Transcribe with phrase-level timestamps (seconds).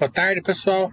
[0.00, 0.90] Boa tarde, pessoal.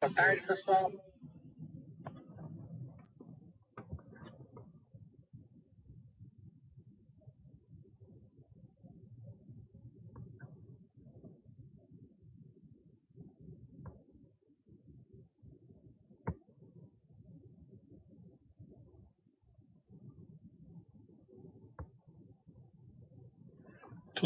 [0.00, 0.92] Boa tarde, pessoal.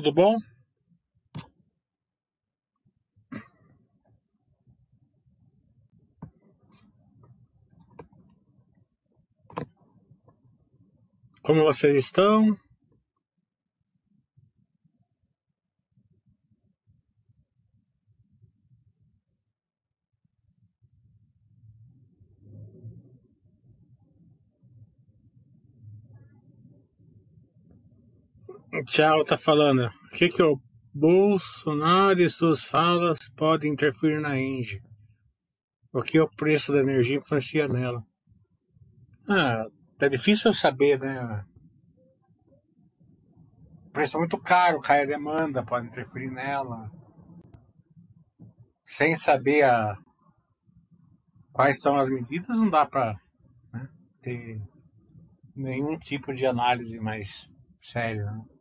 [0.02, 0.36] Tudo bom?
[11.44, 12.58] Como vocês estão?
[28.92, 29.86] Thiago tá falando.
[29.86, 30.60] O que, que o
[30.92, 34.82] Bolsonaro e suas falas podem interferir na Engie?
[35.90, 38.04] O que o preço da energia influencia nela?
[39.26, 39.64] Ah,
[39.98, 41.42] é difícil saber, né?
[43.86, 46.84] O preço é muito caro, cai a demanda, pode interferir nela.
[48.84, 49.96] Sem saber a,
[51.50, 53.18] quais são as medidas, não dá para
[53.72, 53.88] né,
[54.20, 54.60] ter
[55.56, 58.24] nenhum tipo de análise mais séria.
[58.24, 58.51] Né?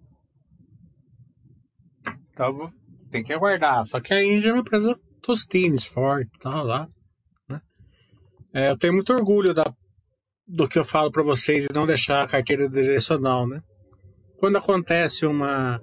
[2.31, 2.71] Então
[3.09, 3.85] tem que aguardar.
[3.85, 6.87] Só que a Índia é uma empresa tostines, forte, tal lá.
[7.47, 7.61] Né?
[8.53, 9.71] É, eu tenho muito orgulho da,
[10.47, 13.61] do que eu falo para vocês e não deixar a carteira direcional, né?
[14.37, 15.79] Quando acontece uma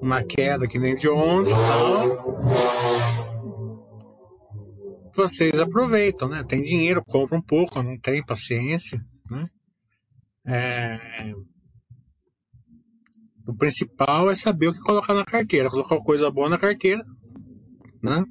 [0.00, 2.44] uma queda que nem de ontem, tal,
[5.14, 6.44] vocês aproveitam, né?
[6.46, 9.48] Tem dinheiro, compra um pouco, não tem paciência, né?
[10.46, 11.32] É,
[13.46, 15.68] o principal é saber o que colocar na carteira.
[15.68, 17.04] Colocar coisa boa na carteira,
[18.02, 18.24] né?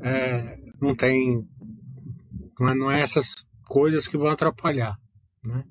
[0.00, 1.44] É, não tem.
[2.58, 3.34] Não é, não é, essas
[3.66, 4.96] coisas que vão atrapalhar,
[5.44, 5.64] né?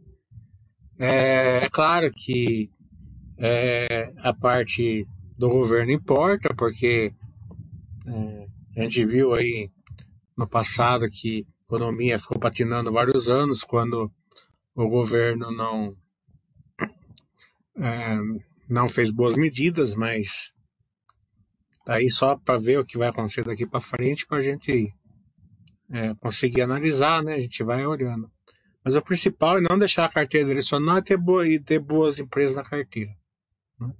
[0.97, 2.69] É, é claro que
[3.37, 7.13] é, a parte do governo importa, porque
[8.05, 8.47] é,
[8.77, 9.71] a gente viu aí
[10.37, 14.11] no passado que a economia ficou patinando vários anos quando
[14.75, 15.95] o governo não
[17.77, 18.17] é,
[18.69, 20.53] não fez boas medidas, mas
[21.83, 24.93] tá aí só para ver o que vai acontecer daqui para frente para a gente
[25.89, 27.33] é, conseguir analisar, né?
[27.33, 28.29] A gente vai olhando.
[28.85, 32.19] Mas o principal é não deixar a carteira direcional e ter, boa, e ter boas
[32.19, 33.11] empresas na carteira.
[33.79, 33.93] Né?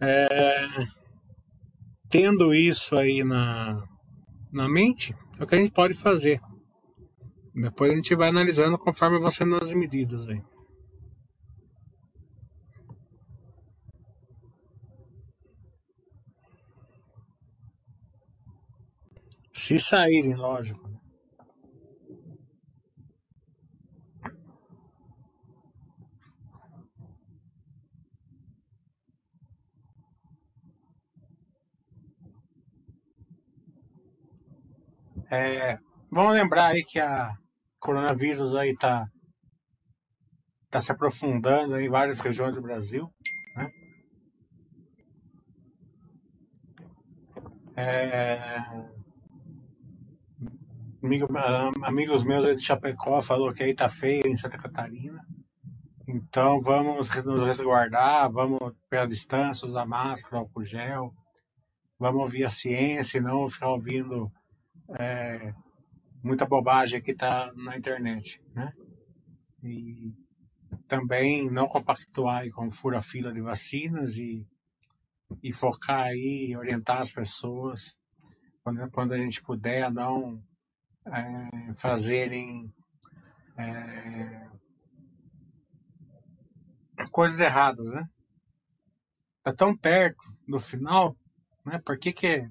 [0.00, 0.68] É,
[2.08, 3.82] tendo isso aí na,
[4.52, 6.40] na mente, é o que a gente pode fazer.
[7.54, 10.42] Depois a gente vai analisando conforme vão sendo as medidas aí.
[19.52, 20.90] Se saírem, lógico.
[35.30, 35.78] É,
[36.10, 37.32] vamos lembrar aí que a
[37.78, 39.06] coronavírus aí tá,
[40.70, 43.10] tá se aprofundando em várias regiões do Brasil.
[43.56, 43.70] Né?
[47.76, 48.58] É,
[51.02, 51.26] Amigo,
[51.82, 55.26] amigos meus de Chapecó falou que aí tá feio em Santa Catarina.
[56.06, 61.12] Então vamos nos resguardar, vamos pela distância, usar máscara, álcool gel,
[61.98, 64.30] vamos ouvir a ciência e não ficar ouvindo
[64.96, 65.52] é,
[66.22, 68.72] muita bobagem que tá na internet, né?
[69.64, 70.14] E
[70.86, 74.46] também não compactuar com fura-fila de vacinas e,
[75.42, 77.96] e focar aí, orientar as pessoas
[78.62, 80.40] quando, quando a gente puder, não
[81.06, 82.72] é, fazerem
[83.56, 84.48] é,
[87.10, 88.08] coisas erradas, né?
[89.42, 91.16] Tá tão perto no final,
[91.64, 91.80] né?
[91.84, 92.48] Por que que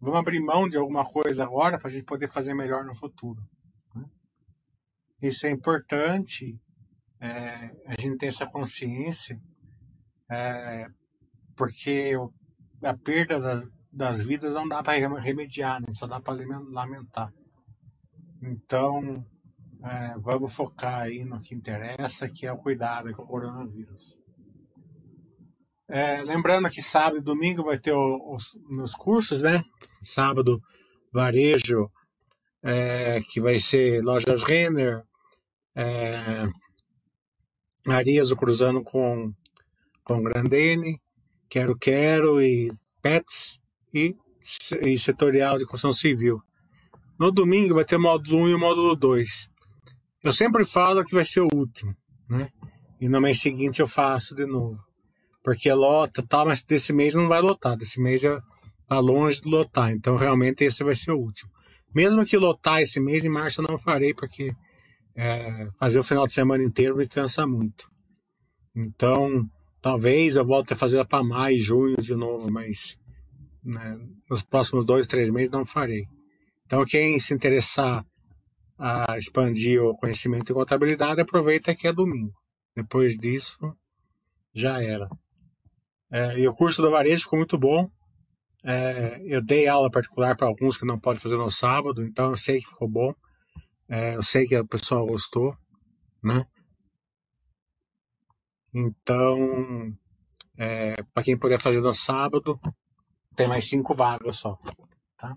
[0.00, 3.42] vamos abrir mão de alguma coisa agora para a gente poder fazer melhor no futuro?
[3.94, 4.04] Né?
[5.20, 6.58] Isso é importante,
[7.20, 9.40] é, a gente ter essa consciência,
[11.56, 12.14] porque
[12.82, 15.88] a perda das, das vidas não dá para remediar, né?
[15.92, 17.32] só dá para lamentar.
[18.42, 19.24] Então,
[19.82, 24.18] é, vamos focar aí no que interessa, que é o cuidado com o coronavírus.
[25.88, 29.64] É, lembrando que sábado e domingo vai ter os meus cursos, né?
[30.02, 30.62] Sábado,
[31.12, 31.90] varejo,
[32.62, 35.02] é, que vai ser lojas Renner,
[35.74, 36.46] é,
[37.88, 39.32] Arias cruzando com,
[40.04, 41.00] com Grandene,
[41.48, 42.70] Quero Quero e
[43.02, 43.58] Pets
[43.92, 44.14] e,
[44.82, 46.40] e setorial de construção civil.
[47.20, 49.50] No domingo vai ter módulo 1 e o módulo 2.
[50.24, 51.94] Eu sempre falo que vai ser o último,
[52.26, 52.48] né?
[52.98, 54.78] E no mês seguinte eu faço de novo.
[55.44, 57.76] Porque lota tal, mas desse mês não vai lotar.
[57.76, 58.42] Desse mês já
[58.88, 59.90] tá longe de lotar.
[59.90, 61.50] Então realmente esse vai ser o último.
[61.94, 64.54] Mesmo que lotar esse mês, em março eu não farei, porque
[65.14, 67.90] é, fazer o final de semana inteiro me cansa muito.
[68.74, 69.46] Então,
[69.82, 72.96] talvez eu volte a fazer para maio junho de novo, mas
[73.62, 73.98] né,
[74.30, 76.06] nos próximos dois, três meses não farei.
[76.70, 78.06] Então, quem se interessar
[78.78, 82.32] a expandir o conhecimento em contabilidade, aproveita que é domingo.
[82.76, 83.76] Depois disso,
[84.54, 85.08] já era.
[86.12, 87.90] É, e o curso do varejo ficou muito bom.
[88.62, 92.36] É, eu dei aula particular para alguns que não podem fazer no sábado, então eu
[92.36, 93.12] sei que ficou bom.
[93.88, 95.56] É, eu sei que o pessoal gostou,
[96.22, 96.46] né?
[98.72, 99.92] Então,
[100.56, 102.60] é, para quem puder fazer no sábado,
[103.34, 104.56] tem mais cinco vagas só,
[105.16, 105.36] tá?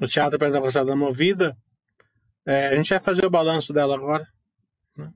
[0.00, 1.56] O teatro para a da movida,
[2.46, 4.26] é, a gente vai fazer o balanço dela agora.
[4.96, 5.12] Né?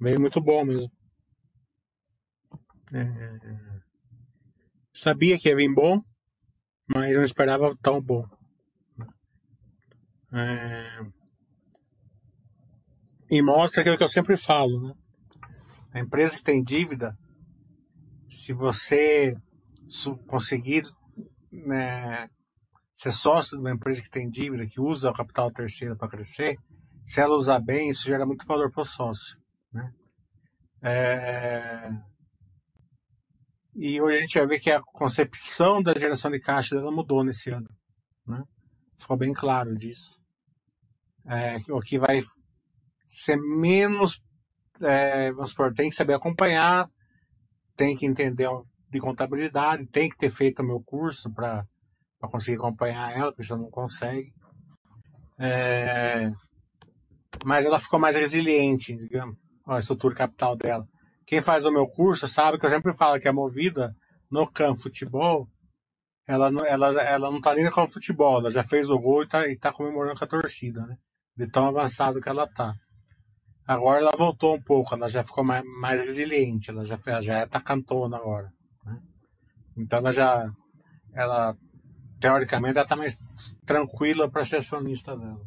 [0.00, 0.90] Veio muito bom mesmo.
[2.92, 3.38] É,
[4.92, 6.00] sabia que ia vir bom,
[6.86, 8.24] mas não esperava tão bom.
[10.32, 11.00] É,
[13.30, 14.94] e mostra aquilo que eu sempre falo, né?
[15.92, 17.16] A empresa que tem dívida,
[18.28, 19.36] se você
[20.26, 20.82] conseguir
[21.52, 22.28] né,
[22.94, 26.56] ser sócio de uma empresa que tem dívida, que usa o capital terceiro para crescer,
[27.04, 29.36] se ela usar bem, isso gera muito valor para o sócio.
[29.72, 29.92] Né?
[30.80, 31.90] É,
[33.74, 37.24] E hoje a gente vai ver que a concepção da geração de caixa dela mudou
[37.24, 37.68] nesse ano.
[38.26, 38.42] Né?
[38.98, 40.18] Ficou bem claro disso.
[41.26, 42.22] É, o que vai
[43.08, 44.22] ser menos,
[44.80, 46.88] é, vamos supor, tem que saber acompanhar,
[47.76, 48.48] tem que entender
[48.88, 51.66] de contabilidade, tem que ter feito o meu curso para
[52.28, 54.32] conseguir acompanhar ela, porque você não consegue.
[55.38, 56.30] É,
[57.44, 60.86] mas ela ficou mais resiliente, digamos, a estrutura capital dela.
[61.26, 63.94] Quem faz o meu curso sabe que eu sempre falo que a movida
[64.30, 65.48] no campo futebol,
[66.26, 69.28] ela, ela, ela não tá nem no campo futebol, ela já fez o gol e
[69.28, 70.96] tá, e tá comemorando com a torcida, né?
[71.36, 72.74] De tão avançado que ela tá.
[73.66, 77.60] Agora ela voltou um pouco, ela já ficou mais, mais resiliente, ela já, já tá
[77.60, 78.52] cantona agora.
[78.84, 78.98] Né?
[79.78, 80.50] Então ela já,
[81.14, 81.56] ela,
[82.24, 83.18] teoricamente, ela tá mais
[83.66, 85.46] tranquila para ser acionista dela.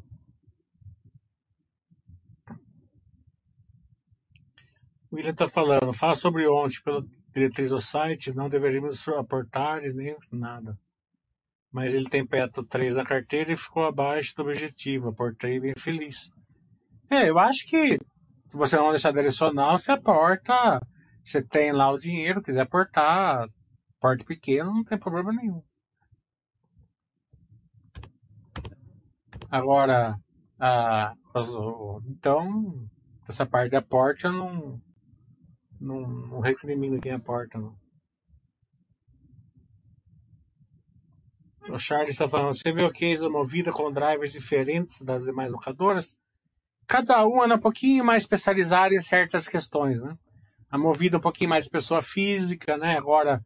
[5.09, 7.03] O William tá falando, fala sobre ontem, pela
[7.33, 10.77] diretriz do site, não deveríamos aportar nem nada.
[11.71, 16.29] Mas ele tem petro 3 na carteira e ficou abaixo do objetivo, aportei bem feliz.
[17.09, 17.97] É, eu acho que
[18.47, 20.79] se você não deixar direcional, você aporta,
[21.25, 23.47] você tem lá o dinheiro, quiser aportar,
[23.99, 25.63] porte pequeno, não tem problema nenhum.
[29.49, 30.15] Agora,
[30.59, 31.13] a,
[32.07, 32.87] então,
[33.27, 34.81] essa parte da porta eu não,
[35.79, 37.75] não, não recrimino quem aporta, não.
[41.69, 46.15] O Charles está falando, você o case da Movida com drivers diferentes das demais locadoras?
[46.87, 50.17] Cada uma é um pouquinho mais especializada em certas questões, né?
[50.71, 52.97] A Movida um pouquinho mais pessoa física, né?
[52.97, 53.41] Agora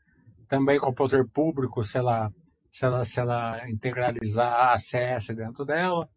[0.47, 2.31] também com o poder público, se ela,
[2.71, 6.09] se ela, se ela integralizar a ACS dentro dela.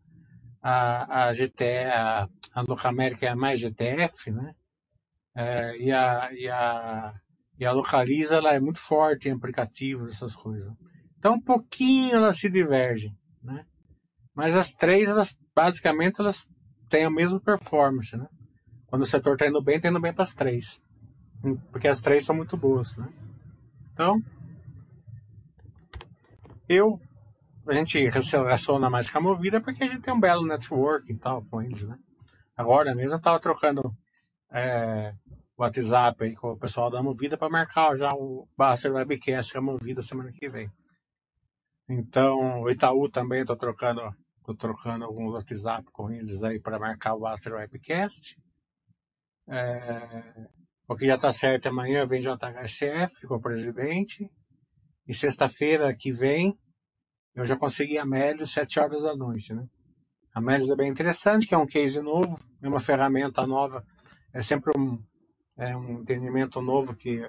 [0.63, 4.55] A, a GTE, a, a Locamérica é mais GTF, né?
[5.37, 7.13] É, e, a, e, a,
[7.59, 10.73] e a Localiza ela é muito forte em aplicativos, essas coisas.
[11.19, 13.67] Então, um pouquinho elas se divergem, né?
[14.35, 16.49] Mas as três, elas basicamente elas
[16.89, 18.27] têm a mesma performance, né?
[18.87, 20.81] Quando o setor está indo bem, está indo bem para as três.
[21.71, 23.09] Porque as três são muito boas, né?
[23.93, 24.23] Então,
[26.69, 26.99] Eu,
[27.67, 31.17] a gente relaciona mais com a Movida porque a gente tem um belo network e
[31.17, 31.99] tal com eles, né?
[32.57, 33.95] Agora mesmo eu tava trocando
[34.51, 35.13] é,
[35.57, 39.63] WhatsApp aí com o pessoal da Movida para marcar já o Baster Webcast com a
[39.63, 40.71] Movida semana que vem.
[41.89, 44.01] Então, o Itaú também estou trocando,
[44.45, 48.37] tô trocando alguns WhatsApp com eles aí para marcar o Baster Webcast.
[49.47, 50.49] É,
[50.89, 54.31] o que já está certo amanhã vem JHSF com o presidente.
[55.07, 56.59] E sexta-feira que vem
[57.35, 59.67] eu já consegui a Melios 7 horas da noite, né?
[60.33, 63.85] A Melios é bem interessante, que é um case novo, é uma ferramenta nova,
[64.33, 65.03] é sempre um,
[65.57, 67.29] é um entendimento novo que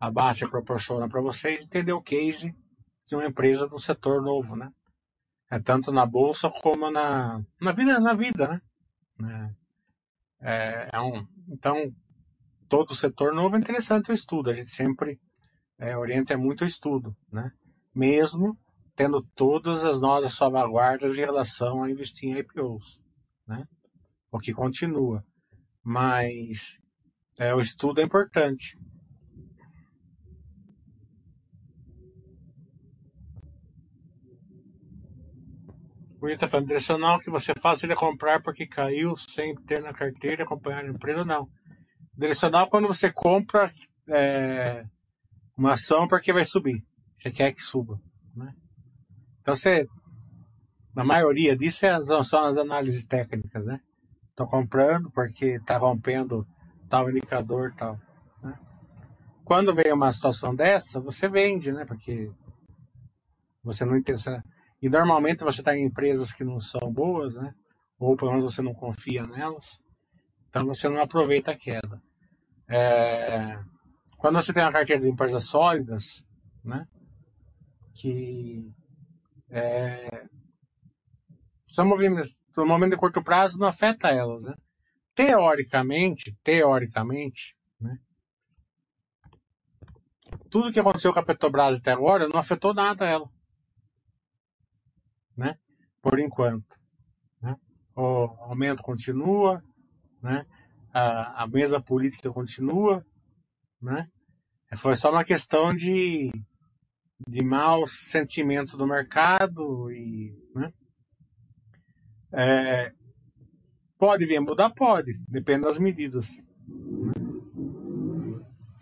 [0.00, 2.54] a Baixa proporciona para vocês, entender o case
[3.06, 4.70] de uma empresa do setor novo, né?
[5.50, 8.60] É tanto na bolsa como na, na vida, na vida,
[9.18, 9.54] né?
[10.40, 11.92] É, é um, então,
[12.68, 14.50] todo setor novo é interessante o estudo.
[14.50, 15.20] A gente sempre
[15.78, 17.50] é, orienta muito o estudo, né?
[17.94, 18.58] Mesmo
[18.96, 23.00] tendo todas as nossas salvaguardas em relação a investir em IPOs,
[23.46, 23.66] né?
[24.30, 25.24] O que continua.
[25.82, 26.78] Mas
[27.38, 28.76] é, o estudo é importante.
[36.24, 40.42] O está falando, direcional que você faz ele comprar porque caiu sem ter na carteira
[40.42, 41.46] acompanhar a empresa, não.
[42.16, 43.70] Direcional quando você compra
[44.08, 44.86] é,
[45.56, 46.82] uma ação porque vai subir.
[47.16, 47.98] Você quer que suba.
[48.34, 48.52] Né?
[49.40, 49.86] Então você.
[50.94, 53.80] Na maioria disso é, são as análises técnicas, né?
[54.30, 56.46] Estou comprando porque está rompendo
[56.88, 57.98] tal indicador tal.
[58.42, 58.56] Né?
[59.44, 61.84] Quando vem uma situação dessa, você vende, né?
[61.84, 62.30] Porque
[63.62, 64.22] você não entende.
[64.80, 67.52] E normalmente você está em empresas que não são boas, né?
[67.98, 69.78] Ou pelo menos você não confia nelas.
[70.48, 72.00] Então você não aproveita a queda.
[72.68, 73.58] É...
[74.24, 76.26] Quando você tem uma carteira de empresas sólidas,
[76.64, 76.88] né?
[77.92, 78.72] Que
[79.50, 80.26] é...
[81.66, 84.54] são movimentos, no momento de curto prazo não afeta elas, né?
[85.14, 87.98] Teoricamente, teoricamente, né?
[90.48, 93.30] Tudo que aconteceu com a Petrobras até agora não afetou nada ela
[95.36, 95.58] né?
[96.00, 96.80] Por enquanto,
[97.42, 97.54] né?
[97.94, 99.62] O aumento continua,
[100.22, 100.46] né?
[100.94, 103.04] A, a mesma política continua,
[103.82, 104.10] né?
[104.76, 106.30] Foi só uma questão de
[107.26, 110.72] de maus sentimentos do mercado e, né?
[112.32, 112.90] É,
[113.98, 116.42] pode vir mudar, pode, depende das medidas.
[116.66, 117.12] Né?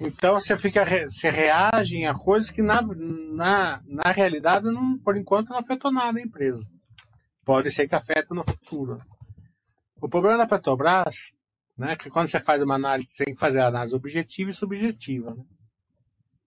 [0.00, 5.50] Então você fica, você reage a coisas que na, na, na realidade, não, por enquanto,
[5.50, 6.66] não afetou nada a empresa.
[7.44, 9.00] Pode ser que afete no futuro.
[10.00, 11.14] O problema da Petrobras,
[11.76, 15.34] né, que quando você faz uma análise, você tem que fazer análise objetiva e subjetiva.
[15.34, 15.44] Né?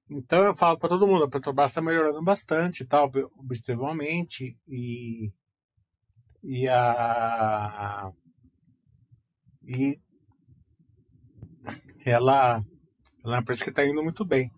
[0.09, 5.31] Então eu falo para todo mundo, a Petrobras está melhorando bastante, tal, objetivamente, e,
[6.43, 8.11] e a
[9.63, 9.99] e
[12.05, 12.59] ela
[13.23, 14.51] ela é que está indo muito bem.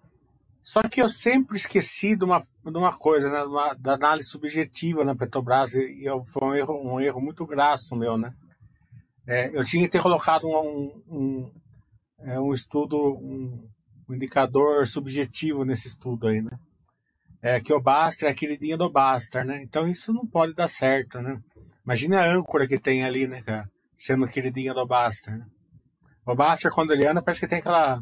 [0.62, 3.42] Só que eu sempre esqueci de uma, de uma coisa, né?
[3.44, 7.96] Uma, da análise subjetiva na Petrobras, e eu, foi um erro, um erro muito graço
[7.96, 8.34] meu, né?
[9.26, 11.52] É, eu tinha que ter colocado um, um,
[12.20, 13.70] é, um estudo, um,
[14.08, 16.58] um, indicador subjetivo nesse estudo aí, né?
[17.42, 19.62] É, que o Baster é a queridinha do Baster, né?
[19.62, 21.40] Então isso não pode dar certo, né?
[21.86, 23.70] Imagina a âncora que tem ali, né, cara?
[23.96, 25.46] Sendo queridinha do Baster, né?
[26.26, 28.02] O Baster, quando ele anda, parece que tem aquela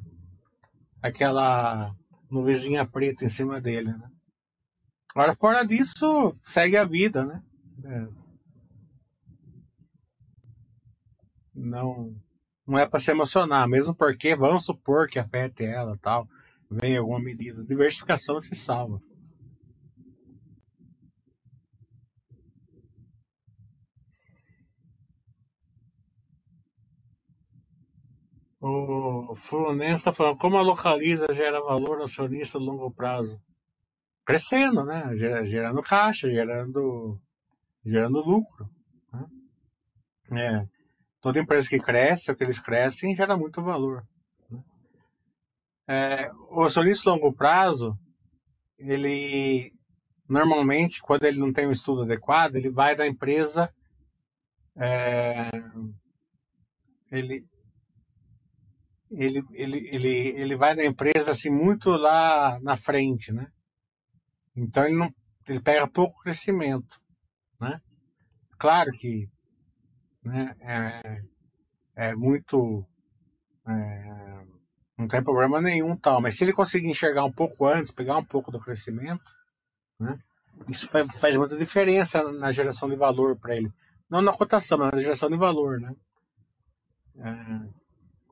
[1.02, 1.94] aquela
[2.30, 4.10] nuvenzinha preta em cima dele, né?
[5.16, 7.42] Agora, fora disso, segue a vida, né?
[7.86, 8.08] É.
[11.54, 12.14] Não,
[12.68, 16.28] não é para se emocionar, mesmo porque vamos supor que afete ela tal,
[16.70, 17.64] vem alguma medida.
[17.64, 19.02] Diversificação se salva.
[28.60, 33.40] O Fluminense está falando como a localiza gera valor acionista a longo prazo.
[34.26, 35.16] Crescendo, né?
[35.16, 37.22] Gerando caixa, gerando,
[37.86, 38.68] gerando lucro.
[40.32, 40.68] Né?
[40.72, 40.75] É.
[41.26, 44.08] Toda empresa que cresce, o que eles crescem, gera muito valor.
[44.48, 44.64] Né?
[45.88, 47.98] É, o acionista a longo prazo,
[48.78, 49.74] ele
[50.30, 53.74] normalmente, quando ele não tem um estudo adequado, ele vai da empresa.
[54.76, 55.50] É,
[57.12, 57.44] ele,
[59.10, 63.48] ele, ele, ele, ele vai da empresa assim muito lá na frente, né?
[64.56, 65.12] Então ele não
[65.48, 67.02] ele pega pouco crescimento,
[67.60, 67.82] né?
[68.60, 69.28] Claro que
[70.26, 71.22] né, é,
[71.96, 72.86] é muito
[73.68, 74.46] é,
[74.98, 78.24] não tem problema nenhum tal, mas se ele conseguir enxergar um pouco antes, pegar um
[78.24, 79.34] pouco do crescimento,
[80.00, 80.18] né?
[80.70, 80.90] Isso
[81.20, 83.70] faz muita diferença na geração de valor para ele.
[84.10, 85.94] Não na cotação, mas na geração de valor, né?
[87.18, 87.70] É,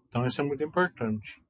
[0.08, 1.43] então isso é muito importante.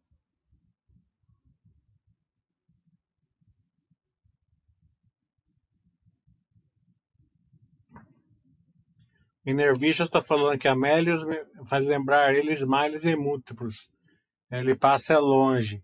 [9.46, 11.22] Enervista está falando que Amélios
[11.66, 13.90] faz lembrar ele Smiles e múltiplos.
[14.50, 15.84] Ele passa longe.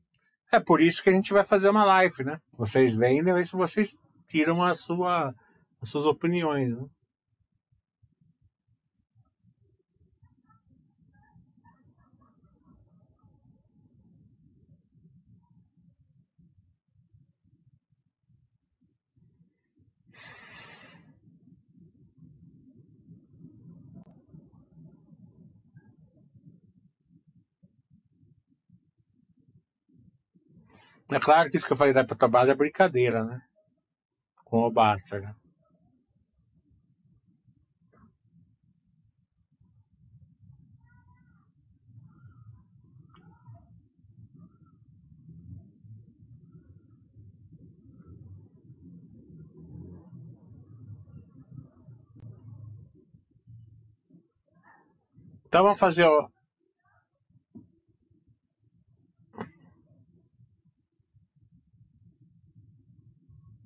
[0.52, 2.40] É por isso que a gente vai fazer uma live, né?
[2.58, 3.98] Vocês vêm e se vocês
[4.28, 5.34] tiram a sua,
[5.82, 6.76] as suas opiniões.
[6.76, 6.86] Né?
[31.12, 33.42] É claro que isso que eu falei da Petrobras é brincadeira, né?
[34.46, 35.26] Com o Bastard.
[35.26, 35.36] Né?
[55.50, 56.30] Então vamos fazer o,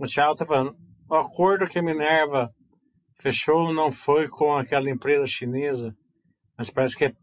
[0.04, 0.76] O Thiago tá falando,
[1.10, 2.54] o acordo que Minerva
[3.16, 5.96] fechou não foi com aquela empresa chinesa,
[6.58, 7.14] mas parece que é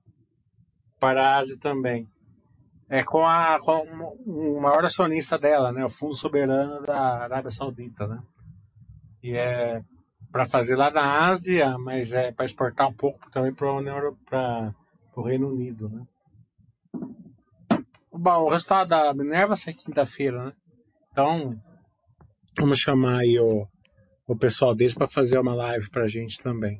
[0.98, 2.08] para a Ásia também.
[2.88, 3.82] É com, a, com
[4.24, 5.84] o maior acionista dela, né?
[5.84, 8.22] O Fundo Soberano da Arábia Saudita, né?
[9.22, 9.82] E é
[10.32, 14.74] para fazer lá na Ásia, mas é para exportar um pouco também para
[15.14, 16.06] o Reino Unido, né?
[18.10, 20.52] Bom, o resultado da Minerva sai quinta-feira, né?
[21.12, 21.60] Então,
[22.60, 23.66] Vamos chamar aí o,
[24.26, 26.78] o pessoal deles para fazer uma live para a gente também.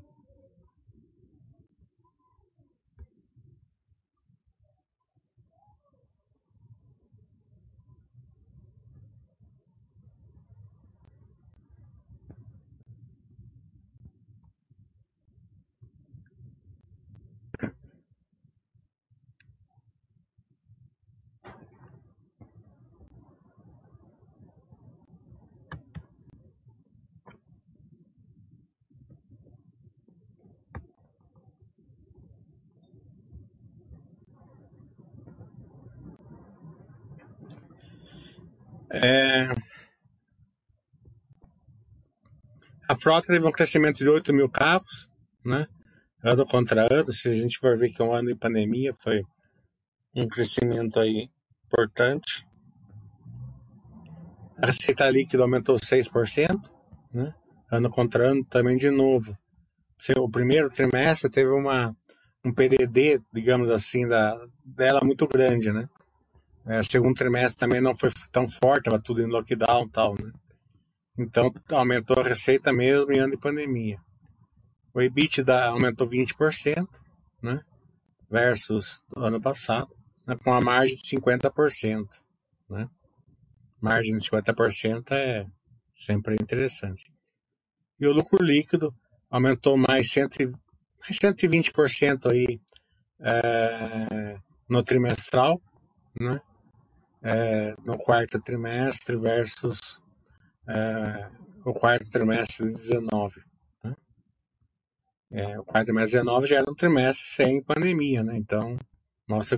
[38.90, 39.48] É...
[42.88, 45.08] A frota teve um crescimento de 8 mil carros,
[45.44, 45.66] né?
[46.22, 47.12] ano contra ano.
[47.12, 49.22] Se a gente for ver que é um ano de pandemia, foi
[50.14, 51.28] um crescimento aí
[51.66, 52.46] importante.
[54.60, 56.60] A receita líquida aumentou 6%,
[57.14, 57.34] né?
[57.70, 59.36] ano contra ano também de novo.
[60.16, 61.94] O primeiro trimestre teve uma,
[62.44, 65.88] um PDD, digamos assim, da, dela muito grande, né?
[66.66, 70.30] É, segundo trimestre também não foi tão forte, estava tudo em lockdown e tal, né?
[71.18, 73.98] Então aumentou a receita mesmo em ano de pandemia.
[74.92, 76.86] O EBITDA aumentou 20%,
[77.42, 77.60] né?
[78.30, 79.90] Versus ano passado,
[80.26, 80.36] né?
[80.36, 82.06] com a margem de 50%,
[82.68, 82.88] né?
[83.80, 85.46] Margem de 50% é
[85.96, 87.10] sempre interessante.
[87.98, 88.94] E o lucro líquido
[89.30, 92.60] aumentou mais, cento, mais 120% aí
[93.20, 95.60] é, no trimestral,
[96.18, 96.40] né?
[97.22, 100.02] É, no quarto trimestre versus
[100.68, 101.28] é,
[101.64, 103.42] o quarto trimestre de 19.
[103.84, 103.96] Né?
[105.32, 108.36] É, o quarto trimestre de 19 já era um trimestre sem pandemia, né?
[108.36, 108.76] Então,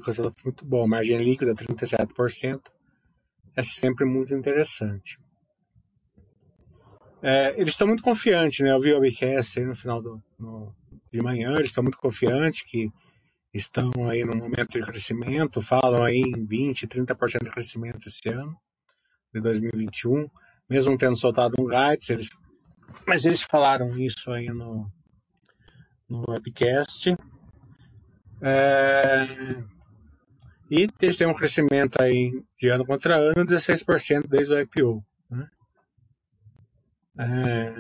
[0.05, 0.87] o resultado foi muito bom.
[0.87, 2.61] Margem líquida, 37%,
[3.57, 5.18] é sempre muito interessante.
[7.22, 8.72] É, eles estão muito confiantes, né?
[8.72, 10.75] Eu vi o aí no final do, no,
[11.11, 12.90] de manhã, eles estão muito confiantes que
[13.52, 18.56] estão aí no momento de crescimento, falam aí em 20%, 30% de crescimento esse ano,
[19.32, 20.28] de 2021,
[20.68, 22.30] mesmo tendo soltado um guidance, eles,
[23.06, 24.90] mas eles falaram isso aí no,
[26.08, 27.14] no webcast.
[28.40, 29.26] É,
[30.70, 35.04] e eles têm um crescimento aí de ano contra ano, 16% desde o IPO.
[35.30, 35.50] Né?
[37.18, 37.74] É,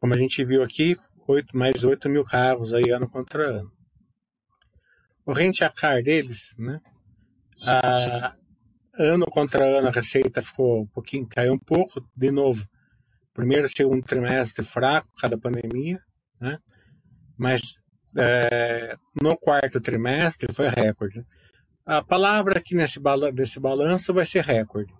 [0.00, 0.96] como a gente viu aqui,
[1.28, 3.81] 8, mais 8 mil carros aí ano contra ano
[5.24, 6.80] o rente a car deles, né?
[7.64, 8.34] A,
[8.98, 12.66] ano contra ano a receita ficou um pouquinho, caiu um pouco, de novo.
[13.32, 16.00] Primeiro segundo trimestre fraco, cada pandemia,
[16.40, 16.58] né?
[17.38, 17.82] Mas
[18.16, 21.24] é, no quarto trimestre foi recorde.
[21.84, 23.00] A palavra aqui nesse,
[23.34, 24.92] nesse balanço vai ser recorde.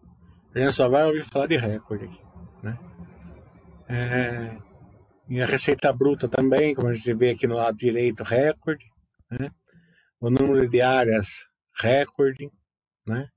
[0.55, 2.21] A gente só vai ouvir falar de recorde aqui,
[2.63, 2.79] né?
[3.89, 4.57] É,
[5.29, 8.85] e a receita bruta também, como a gente vê aqui no lado direito, recorde.
[9.31, 9.51] Né?
[10.23, 11.49] O número de áreas,
[11.81, 12.49] recorde.
[13.05, 13.29] Né?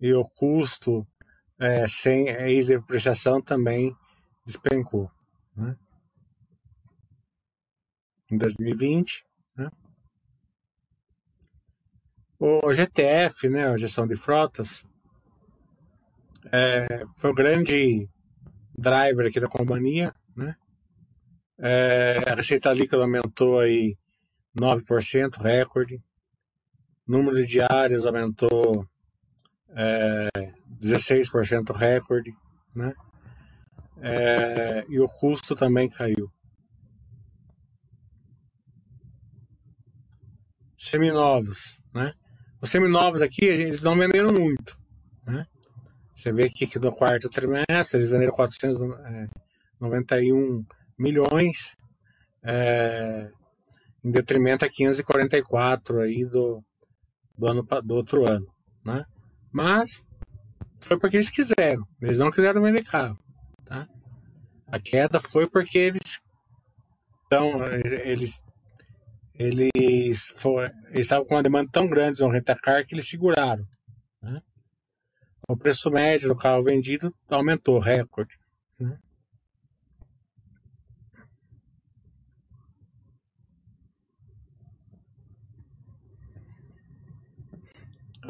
[0.00, 1.04] E o custo
[1.58, 3.92] é, sem ex-depreciação também
[4.44, 5.10] despencou.
[5.56, 5.76] Né?
[8.30, 9.26] Em 2020.
[9.56, 9.68] Né?
[12.38, 14.86] O GTF, né, a gestão de frotas,
[16.52, 18.08] é, foi o grande
[18.78, 20.56] driver aqui da companhia, né?
[21.58, 23.96] É, a receita líquida aumentou aí
[24.56, 26.02] 9%, recorde.
[27.06, 28.86] Número de diárias aumentou
[29.70, 30.28] é,
[30.80, 32.34] 16%, recorde,
[32.74, 32.94] né?
[34.00, 36.28] É, e o custo também caiu.
[40.76, 42.12] Seminovos, né?
[42.60, 44.76] Os seminovos aqui, eles não venderam muito,
[45.26, 45.46] né?
[46.14, 50.64] Você vê aqui que no quarto trimestre eles venderam 491
[50.98, 51.76] milhões,
[52.42, 53.30] é,
[54.06, 56.62] em detrimento a 544 aí do,
[57.36, 58.46] do, ano, do outro ano,
[58.84, 59.04] né?
[59.52, 60.06] Mas
[60.84, 63.18] foi porque eles quiseram, eles não quiseram vender carro,
[63.64, 63.88] tá?
[64.68, 66.20] A queda foi porque eles
[67.26, 67.64] então
[68.04, 68.40] eles
[69.34, 70.32] eles
[70.92, 73.66] estavam com uma demanda tão grande no rentacar que eles seguraram.
[74.22, 74.40] Né?
[75.48, 78.38] O preço médio do carro vendido aumentou, recorde.
[78.78, 78.96] Né?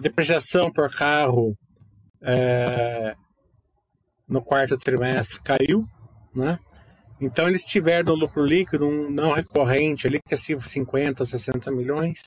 [0.00, 1.56] Depreciação por carro
[2.22, 3.14] é,
[4.28, 5.87] no quarto trimestre caiu,
[6.35, 6.59] né?
[7.20, 12.20] Então eles tiveram um lucro líquido um não recorrente ali que é 50, 60 milhões.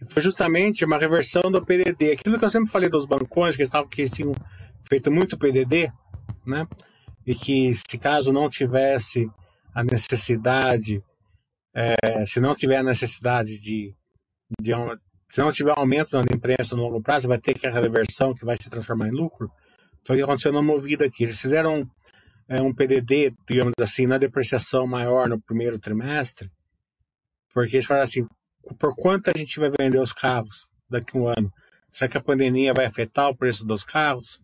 [0.00, 2.12] E foi justamente uma reversão do PDD.
[2.12, 4.32] Aquilo que eu sempre falei dos bancões, que, estavam, que eles tinham
[4.88, 5.92] feito muito PDD,
[6.46, 6.66] né?
[7.26, 9.28] E que se caso não tivesse
[9.74, 11.02] a necessidade,
[11.74, 13.94] é, se não tiver a necessidade de,
[14.60, 14.72] de
[15.30, 18.44] se não tiver aumento na imprensa no longo prazo, vai ter que a reversão que
[18.44, 19.48] vai se transformar em lucro.
[20.04, 21.22] Foi o que aconteceu na Movida aqui.
[21.22, 21.88] Eles fizeram
[22.48, 26.50] é, um PDD, digamos assim, na depreciação maior no primeiro trimestre,
[27.54, 28.26] porque eles falaram assim,
[28.76, 31.52] por quanto a gente vai vender os carros daqui a um ano?
[31.92, 34.40] Será que a pandemia vai afetar o preço dos carros?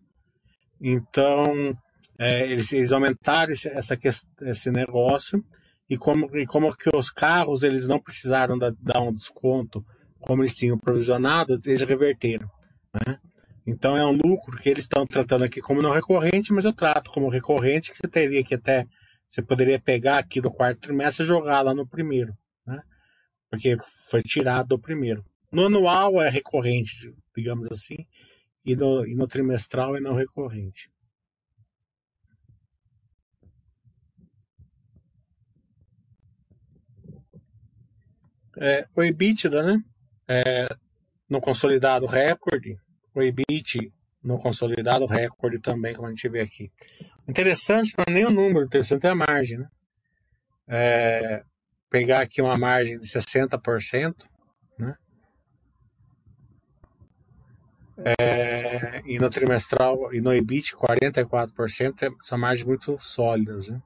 [0.79, 1.77] Então,
[2.17, 3.97] é, eles, eles aumentaram esse, essa,
[4.41, 5.43] esse negócio
[5.89, 9.85] e como, e como que os carros eles não precisaram da, dar um desconto
[10.19, 12.49] como eles tinham provisionado, eles reverteram.
[12.93, 13.19] Né?
[13.65, 17.11] Então é um lucro que eles estão tratando aqui como não recorrente, mas eu trato
[17.11, 18.85] como recorrente, que teria que até.
[19.27, 22.33] Você poderia pegar aqui do quarto trimestre e jogar lá no primeiro,
[22.65, 22.81] né?
[23.49, 23.75] Porque
[24.09, 25.25] foi tirado do primeiro.
[25.51, 27.97] No anual é recorrente, digamos assim,
[28.65, 30.89] e no, e no trimestral é não recorrente.
[38.59, 39.83] É, o EBITDA, né?
[40.27, 40.67] É,
[41.29, 42.77] no consolidado recorde,
[43.13, 43.91] o EBIT
[44.23, 46.71] no consolidado recorde também, como a gente vê aqui.
[47.27, 49.59] Interessante não é nem o número, interessante é a margem.
[49.59, 49.67] Né?
[50.67, 51.43] É,
[51.89, 54.25] pegar aqui uma margem de 60%,
[54.77, 54.95] né?
[58.19, 63.69] É, e no trimestral e no EBIT 44%, são margens muito sólidas.
[63.69, 63.81] Né?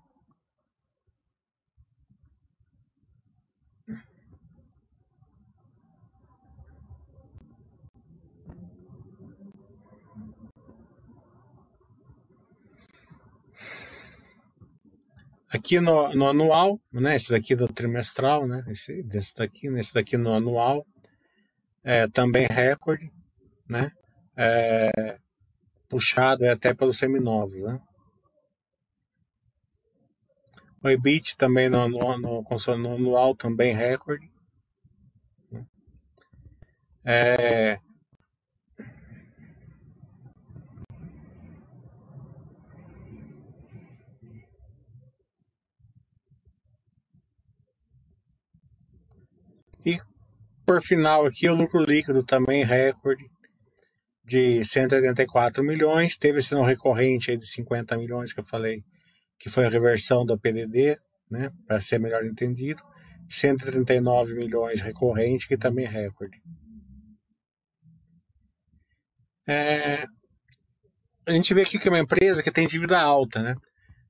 [15.54, 17.16] Aqui no, no, anual, né?
[17.16, 18.64] Esse daqui do trimestral, né?
[18.70, 20.86] Esse desse daqui, nesse daqui no anual,
[21.84, 23.12] é, também recorde,
[23.68, 23.92] né?
[24.38, 25.18] É,
[25.90, 27.82] puxado até pelos seminovos, né?
[30.82, 32.44] O EBIT também no, no, no,
[32.78, 34.32] no anual também recorde.
[35.52, 35.66] Né?
[37.04, 37.80] É,
[49.86, 49.98] E
[50.66, 53.24] por final aqui o lucro líquido também recorde
[54.24, 58.84] de 184 milhões, teve esse não recorrente aí de 50 milhões que eu falei,
[59.40, 60.98] que foi a reversão do PDD,
[61.30, 62.82] né, para ser melhor entendido,
[63.30, 66.38] 139 milhões recorrente, que também é recorde.
[69.48, 70.06] É,
[71.26, 73.56] a gente vê aqui que é uma empresa que tem dívida alta, né?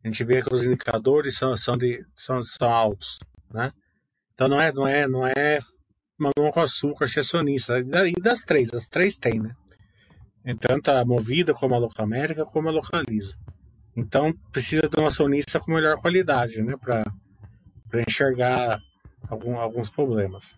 [0.04, 3.18] A gente vê que os indicadores são, são, de, são, são altos,
[3.52, 3.72] né?
[4.42, 5.60] Então não é, não é, não é
[6.18, 7.78] mamão com açúcar ser acionista.
[7.78, 9.56] E das três, as três tem, né?
[10.44, 13.38] É tanto a Movida como a Locamérica como a Localiza.
[13.96, 17.04] Então precisa de um acionista com melhor qualidade, né, para
[18.08, 18.82] enxergar
[19.30, 20.56] algum, alguns problemas.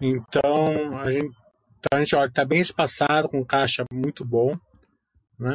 [0.00, 1.36] Então a gente,
[1.80, 4.56] então, a gente olha está bem espaçado, com caixa muito bom,
[5.36, 5.54] né?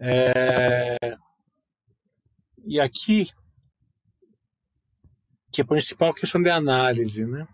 [0.00, 1.16] É,
[2.64, 3.30] e aqui
[5.56, 7.48] que é a principal questão de análise, né?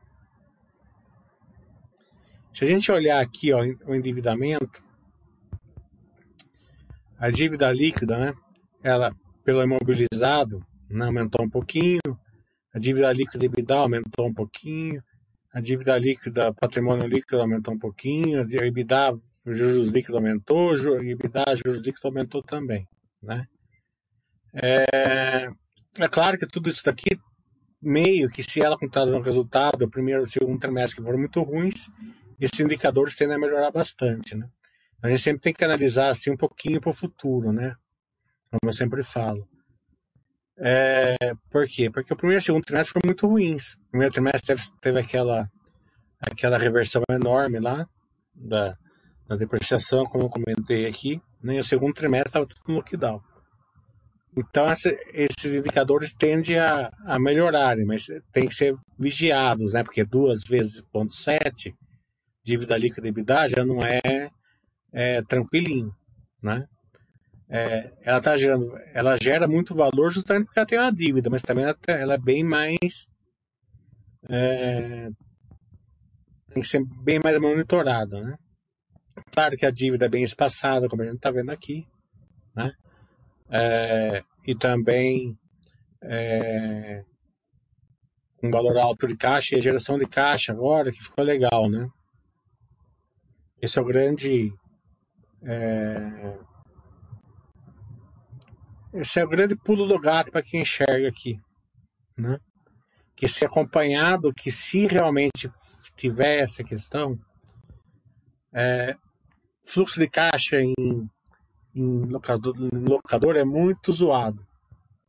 [2.53, 4.83] Se a gente olhar aqui, ó, o endividamento,
[7.17, 8.35] a dívida líquida, né?
[8.83, 12.01] Ela, pelo imobilizado, né, aumentou um pouquinho,
[12.75, 15.01] a dívida líquida EBITDA aumentou um pouquinho,
[15.55, 19.13] a dívida líquida, patrimônio líquido aumentou um pouquinho, a EBITDA,
[19.47, 22.85] juros líquidos aumentou, EBITDA, juros líquidos aumentou também,
[23.23, 23.47] né?
[24.53, 25.49] É,
[26.01, 27.17] é claro que tudo isso daqui
[27.83, 31.43] meio que se ela contar no resultado, o primeiro e segundo trimestre que foram muito
[31.43, 31.91] ruins,
[32.41, 34.49] esses indicadores tendem a melhorar bastante, né?
[35.03, 37.75] A gente sempre tem que analisar assim um pouquinho para o futuro, né?
[38.51, 39.49] Como eu sempre falo.
[40.57, 41.17] É,
[41.51, 41.91] por quê?
[41.91, 43.75] Porque o primeiro e segundo trimestre foram muito ruins.
[43.75, 45.51] O primeiro trimestre teve, teve aquela,
[46.21, 47.89] aquela reversão enorme lá
[48.33, 48.77] da,
[49.27, 51.21] da depreciação, como eu comentei aqui.
[51.43, 51.57] Né?
[51.57, 53.21] E o segundo trimestre estava tudo no lockdown.
[54.37, 59.83] Então, essa, esses indicadores tendem a, a melhorarem, mas tem que ser vigiados, né?
[59.83, 61.75] Porque duas vezes ponto sete,
[62.43, 64.31] dívida líquida e EBITDA já não é,
[64.93, 65.95] é tranquilinho,
[66.43, 66.67] né?
[67.49, 71.43] É, ela tá gerando, ela gera muito valor justamente porque ela tem uma dívida, mas
[71.43, 73.11] também ela, ela é bem mais
[74.29, 75.11] é,
[76.53, 78.37] tem que ser bem mais monitorada, né?
[79.33, 81.87] Claro que a dívida é bem espaçada, como a gente está vendo aqui,
[82.55, 82.73] né?
[83.53, 85.39] É, e também
[86.03, 87.05] é,
[88.43, 91.87] um valor alto de caixa e a geração de caixa agora, que ficou legal, né?
[93.61, 94.53] Esse é o grande.
[95.45, 96.39] É,
[98.95, 101.39] esse é o grande pulo do gato para quem enxerga aqui,
[102.17, 102.39] né?
[103.15, 105.51] Que se acompanhado, que se realmente
[105.95, 107.19] tiver essa questão,
[108.53, 108.97] é,
[109.65, 110.75] fluxo de caixa em
[111.75, 114.47] em locador, em locador é muito zoado,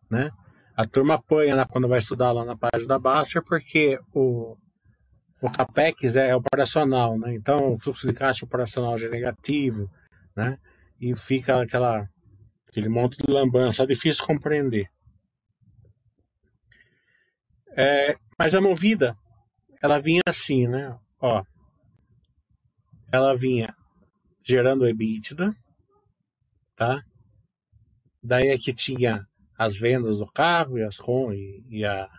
[0.10, 0.32] né?
[0.76, 4.58] A turma apanha lá quando vai estudar lá na página da Baster porque o,
[5.41, 7.36] o CAPEX é operacional, né?
[7.36, 9.89] Então o fluxo de caixa operacional já é negativo,
[10.36, 10.58] né?
[10.99, 12.10] E fica aquela,
[12.67, 14.89] aquele monte de lambança, é difícil compreender.
[17.76, 19.17] É, mas a movida,
[19.82, 20.97] ela vinha assim, né?
[21.19, 21.43] Ó,
[23.12, 23.76] ela vinha
[24.41, 25.56] gerando EBITDA,
[26.84, 27.02] tá?
[28.22, 29.26] Daí é que tinha
[29.58, 31.00] as vendas do carro e as
[31.32, 32.10] e, e a,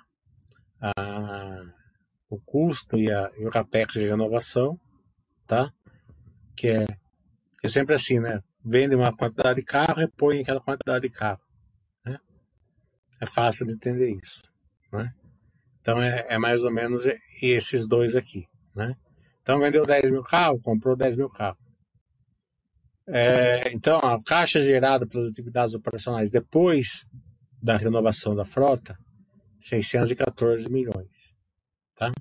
[0.81, 1.63] a,
[2.31, 4.81] o custo e, a, e o capex de renovação,
[5.47, 5.71] tá?
[6.57, 6.87] Que é,
[7.63, 8.41] é sempre assim, né?
[8.65, 11.43] Vende uma quantidade de carro e põe aquela quantidade de carro,
[12.05, 12.19] né?
[13.21, 14.43] É fácil de entender isso,
[14.91, 15.13] né?
[15.83, 17.05] Então é, é mais ou menos
[17.43, 18.97] esses dois aqui, né?
[19.43, 21.63] Então vendeu 10 mil carros, comprou 10 mil carros.
[23.07, 27.07] É, então, a caixa gerada pelas atividades operacionais depois
[27.63, 28.99] da renovação da frota,
[29.61, 31.35] 614 milhões.
[31.97, 32.13] Tá?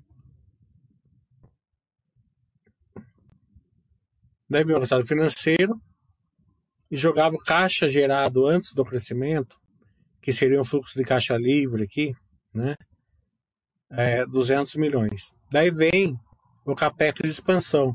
[4.48, 5.80] Daí veio o resultado financeiro
[6.90, 9.56] e jogava o caixa gerado antes do crescimento,
[10.20, 12.14] que seria um fluxo de caixa livre aqui,
[12.54, 12.76] né?
[13.90, 15.34] É, 200 milhões.
[15.50, 16.16] Daí vem
[16.64, 17.94] o capex de expansão.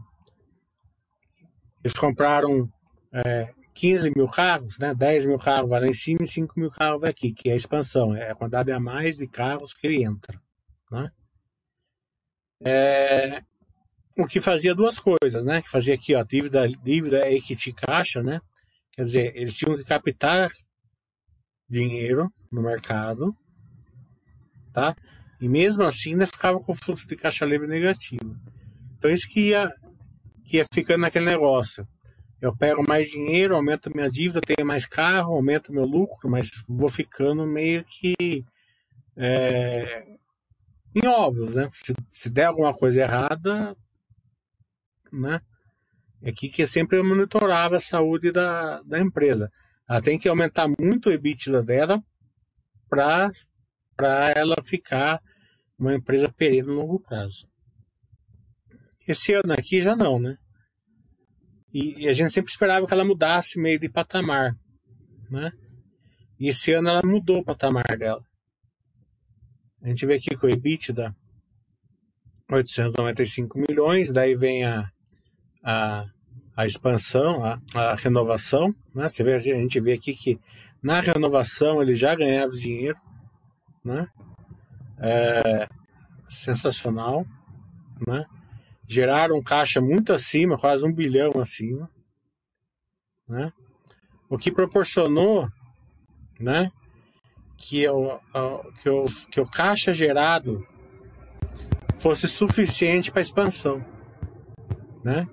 [1.84, 2.70] Eles compraram
[3.14, 6.70] é, 15 mil carros, né, 10 mil carros vai lá em cima e 5 mil
[6.70, 9.88] carros vai aqui, que é a expansão, é a quantidade a mais de carros que
[9.88, 10.40] ele entra.
[10.92, 11.10] Né?
[12.62, 13.42] É,
[14.18, 15.62] o que fazia duas coisas, né?
[15.62, 18.42] Que fazia aqui, ó, dívida, dívida equity caixa, né?
[18.92, 20.50] Quer dizer, eles tinham que captar
[21.70, 23.34] dinheiro no mercado,
[24.74, 24.96] tá?
[25.40, 28.38] E mesmo assim ainda ficava com o fluxo de caixa livre negativo.
[28.98, 29.72] Então isso que ia,
[30.44, 31.88] que ia ficando naquele negócio.
[32.42, 36.90] Eu pego mais dinheiro, aumento minha dívida, tenho mais carro, aumento meu lucro, mas vou
[36.90, 38.46] ficando meio que
[39.18, 40.06] é,
[40.96, 41.70] em ovos, né?
[41.74, 43.76] Se, se der alguma coisa errada,
[45.12, 45.42] né?
[46.22, 49.52] É aqui que sempre monitorava a saúde da, da empresa.
[49.88, 52.04] Ela tem que aumentar muito o EBITDA dela
[52.90, 53.30] para
[54.36, 55.22] ela ficar
[55.78, 57.48] uma empresa perene no longo prazo.
[59.08, 60.38] Esse ano aqui já não, né?
[61.74, 64.56] E, e, a gente sempre esperava que ela mudasse meio de patamar,
[65.30, 65.52] né?
[66.40, 68.24] E esse ano ela mudou o patamar dela.
[69.82, 71.16] A gente vê aqui com o EBITDA
[72.52, 74.90] 895 milhões, daí vem a,
[75.64, 76.06] a,
[76.56, 78.74] a expansão, a, a renovação.
[78.94, 79.08] Né?
[79.08, 80.40] Você vê, a gente vê aqui que
[80.82, 83.00] na renovação ele já ganhava dinheiro.
[83.84, 84.08] Né?
[84.98, 85.70] É,
[86.28, 87.26] sensacional.
[88.08, 88.26] Né?
[88.92, 91.88] Geraram um caixa muito acima, quase um bilhão acima.
[93.28, 93.54] Né?
[94.28, 95.48] O que proporcionou
[96.40, 96.72] né,
[97.56, 98.20] que, o,
[98.82, 100.66] que, o, que o caixa gerado
[102.00, 103.86] fosse suficiente para expansão.
[105.04, 105.28] Né?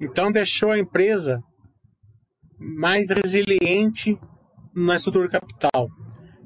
[0.00, 1.40] Então deixou a empresa
[2.58, 4.18] mais resiliente
[4.74, 5.88] na estrutura capital.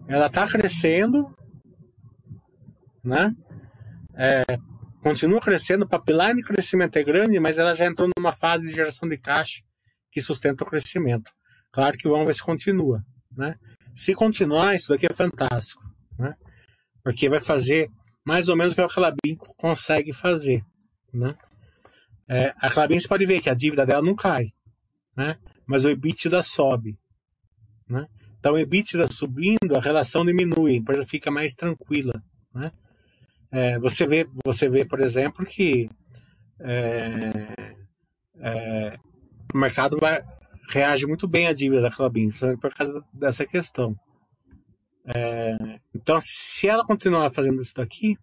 [0.07, 1.35] Ela está crescendo,
[3.03, 3.35] né?
[4.15, 4.45] É,
[5.03, 8.75] continua crescendo, o pipeline de crescimento é grande, mas ela já entrou numa fase de
[8.75, 9.63] geração de caixa
[10.11, 11.31] que sustenta o crescimento.
[11.73, 13.05] Claro que vamos ver se continua,
[13.37, 13.57] né?
[13.95, 15.83] Se continuar, isso daqui é fantástico,
[16.19, 16.35] né?
[17.03, 17.91] Porque vai fazer
[18.25, 20.65] mais ou menos o que a Calabim consegue fazer,
[21.13, 21.35] né?
[22.29, 24.53] É, a Clabin você pode ver que a dívida dela não cai,
[25.17, 25.37] né?
[25.67, 26.97] Mas o EBITDA sobe,
[27.89, 28.07] né?
[28.39, 32.23] Então o EBITDA subindo, a relação diminui, a empresa fica mais tranquila,
[32.55, 32.71] né?
[33.53, 35.91] É, você vê, você vê, por exemplo, que
[36.59, 37.31] é,
[38.41, 38.97] é,
[39.53, 40.23] o mercado vai,
[40.71, 43.95] reage muito bem à dívida da Clabin, por causa dessa questão.
[45.15, 48.17] É, então, se ela continuar fazendo isso daqui,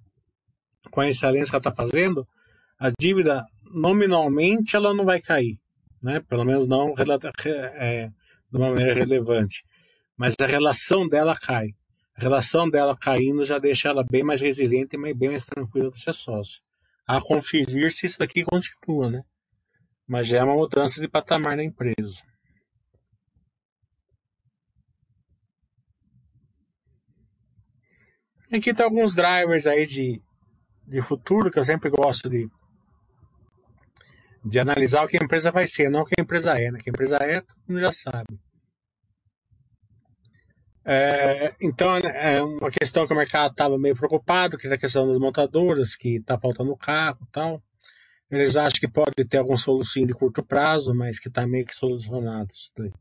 [0.89, 2.27] com a excelência que ela está fazendo,
[2.79, 5.59] a dívida nominalmente ela não vai cair,
[6.01, 6.21] né?
[6.21, 6.95] Pelo menos não
[7.75, 8.07] é,
[8.51, 9.63] de uma maneira relevante.
[10.17, 11.67] Mas a relação dela cai.
[12.19, 16.01] A relação dela caindo já deixa ela bem mais resiliente e bem mais tranquila de
[16.01, 16.61] ser sócio.
[17.07, 19.23] A conferir se isso aqui continua, né?
[20.05, 22.21] Mas já é uma mudança de patamar na empresa.
[28.51, 30.21] Aqui tem alguns drivers aí de,
[30.85, 32.49] de futuro que eu sempre gosto de,
[34.43, 36.69] de analisar o que a empresa vai ser, não o que a empresa é.
[36.69, 36.79] Né?
[36.79, 38.48] O que a empresa é, todo mundo já sabe.
[40.91, 45.07] É, então, é uma questão que o mercado estava meio preocupado, que era a questão
[45.07, 47.63] das montadoras, que está faltando carro e tal.
[48.31, 51.75] Eles acham que pode ter algum solução de curto prazo, mas que está meio que
[51.75, 52.91] solucionado isso daí.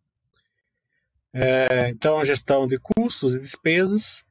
[1.32, 4.22] É, então, a gestão de custos e despesas.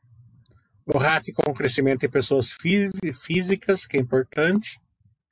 [0.85, 4.79] O hack com o crescimento de pessoas fí físicas, que é importante,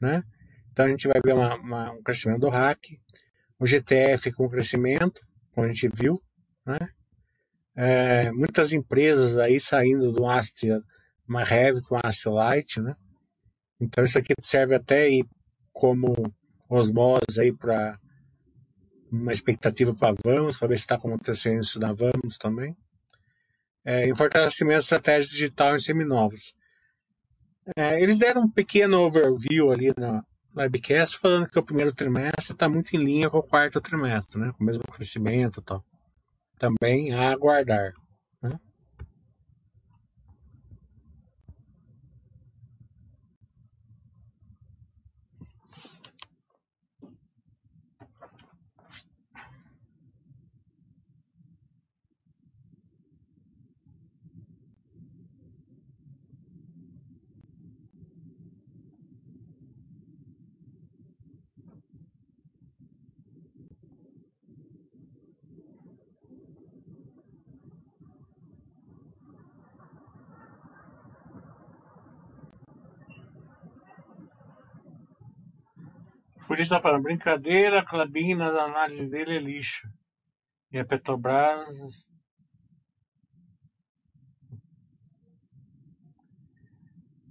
[0.02, 0.24] né?
[0.72, 2.84] Então a gente vai ver uma, uma, um crescimento do hack,
[3.60, 6.22] o GTF com crescimento, como a gente viu,
[6.66, 6.80] né?
[7.76, 10.64] É, muitas empresas aí saindo do AST
[11.28, 12.96] mais heavy com AST light, né?
[13.80, 15.24] Então isso aqui serve até aí
[15.74, 16.14] como
[16.70, 18.00] osmose aí para
[19.12, 22.76] uma expectativa para Vamos, para ver se está acontecendo isso na Vamos também.
[23.84, 26.56] É, e fortalecimento estratégia digital em seminovos.
[27.76, 30.24] É, eles deram um pequeno overview ali na,
[30.56, 34.54] webcast falando que o primeiro trimestre está muito em linha com o quarto trimestre, né?
[34.58, 35.84] Com o mesmo crescimento e tal.
[36.60, 37.94] Também a aguardar.
[76.48, 79.88] Por isso está falando, brincadeira, a Clabin nas análises dele é lixo.
[80.72, 82.06] E a Petrobras.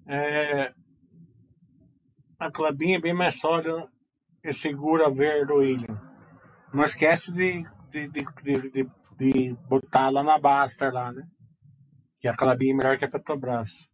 [0.06, 0.74] É,
[2.38, 3.88] a Clabin é bem mais sólida
[4.42, 6.00] e segura ver do William.
[6.72, 8.24] Não esquece de, de, de,
[8.70, 11.22] de, de botar lá na Baster lá, né?
[12.20, 13.88] Que a Clabin é melhor que a Petrobras.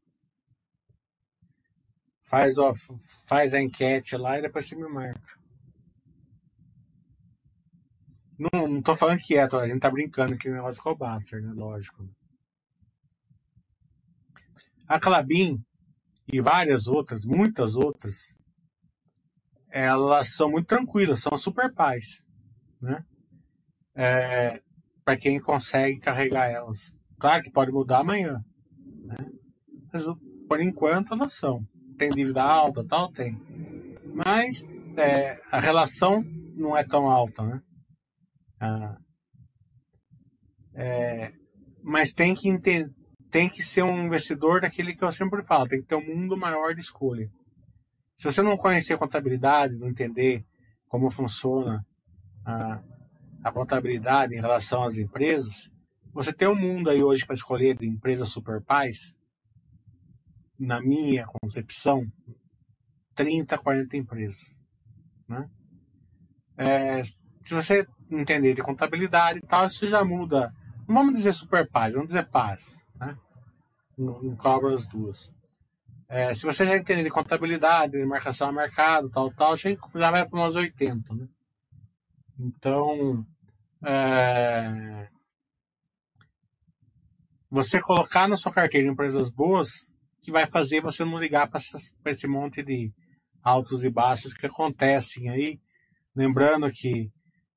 [2.31, 2.73] Faz, ó,
[3.27, 5.37] faz a enquete lá e depois você me marca.
[8.39, 10.97] Não, não tô falando que é, a gente tá brincando aqui no negócio com o
[10.97, 11.53] Baster, né?
[11.53, 12.09] Lógico.
[14.87, 15.61] A Clabin
[16.33, 18.37] e várias outras, muitas outras,
[19.69, 22.25] elas são muito tranquilas, são super paz,
[22.81, 23.05] né?
[23.93, 24.63] É,
[25.05, 26.93] para quem consegue carregar elas.
[27.19, 28.41] Claro que pode mudar amanhã,
[29.03, 29.17] né?
[29.93, 30.05] Mas
[30.49, 31.67] por enquanto elas são
[32.01, 33.39] tem dívida alta, tal, tem.
[34.07, 36.25] Mas é, a relação
[36.57, 37.61] não é tão alta, né?
[38.59, 38.97] Ah,
[40.75, 41.31] é,
[41.83, 42.91] mas tem que entender,
[43.31, 46.39] tem que ser um investidor daquele que eu sempre falo, tem que ter um mundo
[46.39, 47.31] maior de escolha.
[48.17, 50.43] Se você não conhecer contabilidade, não entender
[50.89, 51.85] como funciona
[52.47, 52.83] a,
[53.45, 55.71] a contabilidade em relação às empresas,
[56.15, 59.15] você tem um mundo aí hoje para escolher de empresas super pais,
[60.61, 62.07] na minha concepção,
[63.15, 64.61] 30, 40 empresas.
[65.27, 65.49] Né?
[66.57, 70.55] É, se você entender de contabilidade e tal, isso já muda.
[70.87, 72.79] Não vamos dizer super paz, vamos dizer paz.
[73.01, 73.17] Né?
[73.97, 75.35] Não, não cobra as duas.
[76.07, 79.71] É, se você já entender de contabilidade, de marcação a mercado, tal, tal, já,
[80.11, 81.15] vai para umas 80.
[81.15, 81.27] Né?
[82.39, 83.25] Então,
[83.83, 85.09] é,
[87.51, 89.91] você colocar na sua carteira empresas boas
[90.21, 91.61] que vai fazer você não ligar para
[92.07, 92.93] esse monte de
[93.43, 95.59] altos e baixos que acontecem aí.
[96.15, 97.11] Lembrando que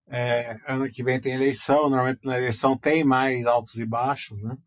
[0.07, 4.57] é, ano que vem tem eleição, normalmente na eleição tem mais altos e baixos, né?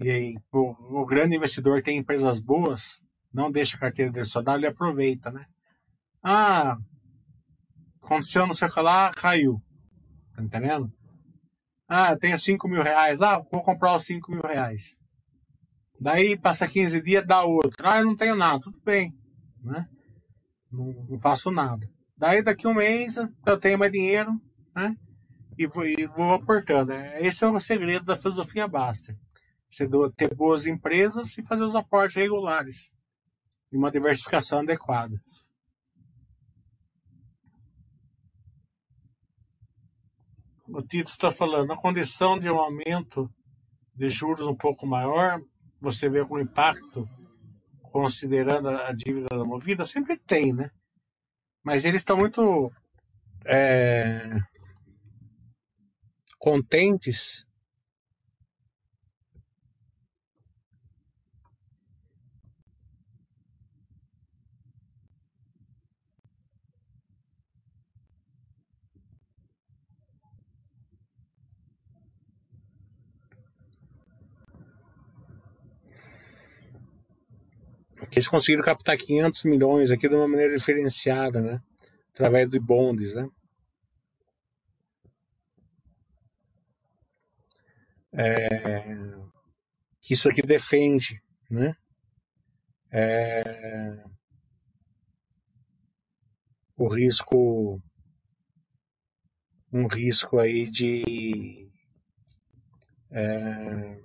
[0.00, 3.02] E aí, o, o grande investidor tem empresas boas,
[3.32, 5.44] não deixa a carteira dele só dar, ele aproveita, né?
[6.22, 6.76] Ah,
[8.02, 9.60] aconteceu não sei o que lá, caiu.
[10.34, 10.92] Tá entendendo?
[11.88, 13.20] Ah, tenho 5 mil reais.
[13.22, 14.96] Ah, vou comprar os 5 mil reais.
[16.00, 17.86] Daí passa 15 dias, dá outro.
[17.86, 19.12] Ah, eu não tenho nada, tudo bem.
[19.62, 19.88] Né?
[20.70, 21.88] Não, não faço nada.
[22.16, 24.30] Daí daqui um mês eu tenho mais dinheiro,
[24.74, 24.96] né?
[25.56, 26.92] E vou, e vou aportando.
[26.92, 29.16] Esse é o segredo da filosofia Baster.
[29.68, 32.90] Você ter boas empresas e fazer os aportes regulares.
[33.72, 35.20] E uma diversificação adequada.
[40.68, 43.30] o Tito está falando, a condição de um aumento
[43.94, 45.40] de juros um pouco maior,
[45.80, 47.08] você vê algum impacto
[47.82, 49.84] considerando a dívida da Movida?
[49.84, 50.70] Sempre tem, né?
[51.62, 52.72] Mas eles estão muito
[53.44, 54.38] é,
[56.38, 57.44] contentes
[78.12, 81.60] Eles conseguiram captar 500 milhões aqui de uma maneira diferenciada, né?
[82.12, 83.28] Através de bondes, né?
[88.12, 88.96] É,
[90.00, 91.74] que isso aqui defende, né?
[92.90, 94.02] É,
[96.76, 97.82] o risco,
[99.72, 101.68] um risco aí de
[103.10, 104.00] é,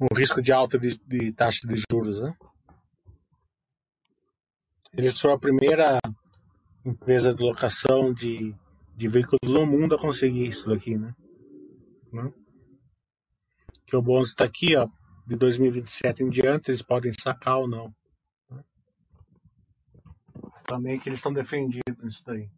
[0.00, 2.36] um risco de alta de, de taxa de juros, né?
[4.92, 5.98] Eles foram a primeira
[6.84, 8.54] empresa de locação de,
[8.94, 11.14] de veículos no mundo a conseguir isso daqui, né?
[12.12, 12.32] né?
[13.86, 14.88] Que o bônus está aqui, ó,
[15.26, 17.94] de 2027 em diante, eles podem sacar ou não.
[18.50, 18.64] Né?
[20.64, 22.48] Também que eles estão defendidos nisso daí.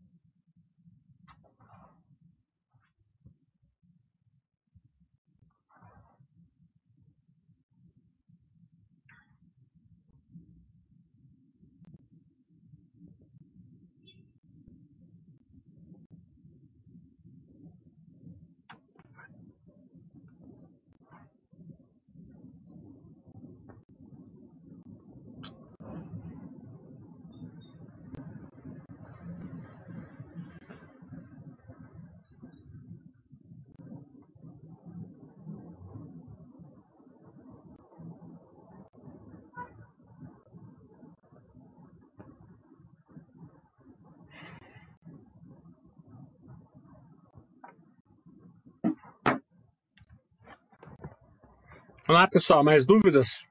[52.11, 53.47] Olá pessoal, mais dúvidas?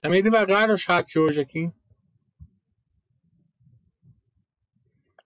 [0.00, 1.70] Tá meio devagar o chat hoje aqui.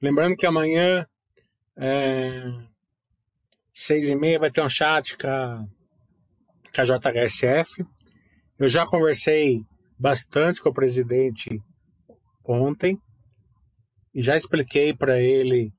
[0.03, 1.07] Lembrando que amanhã,
[1.76, 2.51] é,
[3.72, 5.64] seis e meia, vai ter um chat com a,
[6.74, 7.86] com a JHSF.
[8.59, 9.64] Eu já conversei
[9.97, 11.62] bastante com o presidente
[12.45, 13.01] ontem
[14.12, 15.72] e já expliquei para ele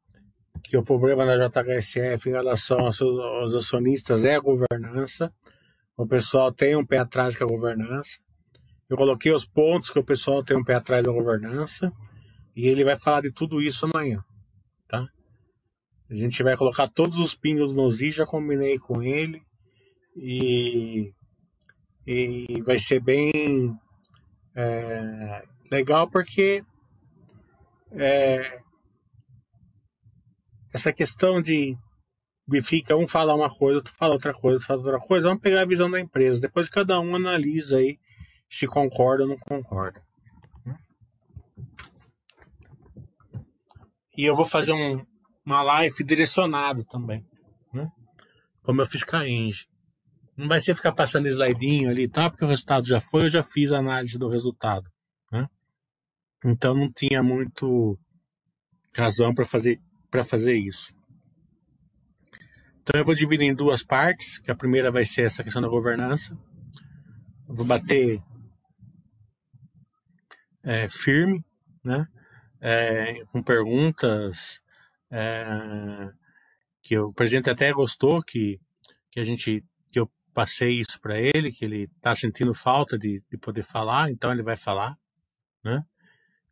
[0.63, 5.30] que o problema da JHSF em relação aos acionistas é a governança
[5.98, 8.18] o pessoal tem um pé atrás com a governança.
[8.89, 11.91] Eu coloquei os pontos que o pessoal tem um pé atrás da governança.
[12.56, 14.24] E ele vai falar de tudo isso amanhã.
[14.88, 15.08] Tá?
[16.10, 19.41] A gente vai colocar todos os pingos nos i, já combinei com ele.
[20.16, 21.14] E,
[22.06, 23.76] e vai ser bem
[24.56, 26.64] é, legal porque
[27.91, 28.62] é,
[30.74, 31.78] essa questão de
[32.64, 35.28] fica um fala uma coisa, outro fala outra coisa, outro fala outra coisa.
[35.28, 36.39] Vamos pegar a visão da empresa.
[36.39, 38.00] Depois cada um analisa aí
[38.50, 40.04] se concorda ou não concorda.
[44.18, 45.06] E eu vou fazer um,
[45.46, 47.26] uma live direcionada também,
[47.74, 47.89] né?
[48.62, 49.68] Como eu fiz com a Enge.
[50.38, 53.30] Não vai ser ficar passando slidinho ali e tal, porque o resultado já foi, eu
[53.30, 54.89] já fiz a análise do resultado,
[55.32, 55.48] né?
[56.43, 57.98] Então não tinha muito
[58.93, 59.80] razão para fazer
[60.24, 60.96] fazer isso.
[62.88, 65.68] Então eu vou dividir em duas partes, que a primeira vai ser essa questão da
[65.68, 66.38] governança.
[67.50, 68.22] Eu vou bater
[70.64, 71.44] é, firme,
[71.84, 72.08] né?
[72.62, 74.62] É, com perguntas
[75.10, 76.12] é,
[76.84, 78.62] que o presidente até gostou que,
[79.10, 83.24] que a gente que eu passei isso para ele, que ele está sentindo falta de,
[83.32, 84.96] de poder falar, então ele vai falar,
[85.64, 85.84] né?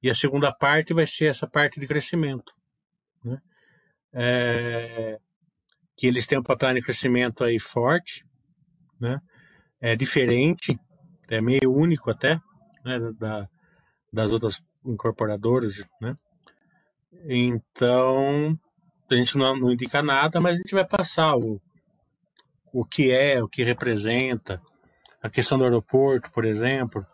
[0.01, 2.55] E a segunda parte vai ser essa parte de crescimento,
[3.23, 3.39] né?
[4.11, 5.19] É,
[5.95, 8.25] que eles têm um papel de crescimento aí forte,
[8.99, 9.19] né?
[9.79, 10.79] É diferente,
[11.29, 12.39] é meio único até,
[12.83, 12.99] né?
[13.19, 13.47] Da,
[14.11, 16.15] das outras incorporadoras, né?
[17.25, 18.57] Então,
[19.11, 21.61] a gente não, não indica nada, mas a gente vai passar o,
[22.73, 24.61] o que é, o que representa,
[25.21, 27.05] a questão do aeroporto, por exemplo,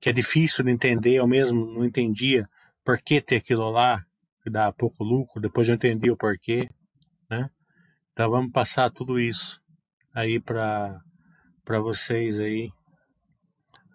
[0.00, 2.48] que é difícil de entender, eu mesmo não entendia
[2.84, 4.04] por que ter aquilo lá,
[4.42, 6.68] que dá pouco lucro, depois eu entendi o porquê?
[8.16, 9.60] Então vamos passar tudo isso
[10.14, 10.98] aí para
[11.62, 12.70] para vocês aí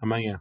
[0.00, 0.40] amanhã.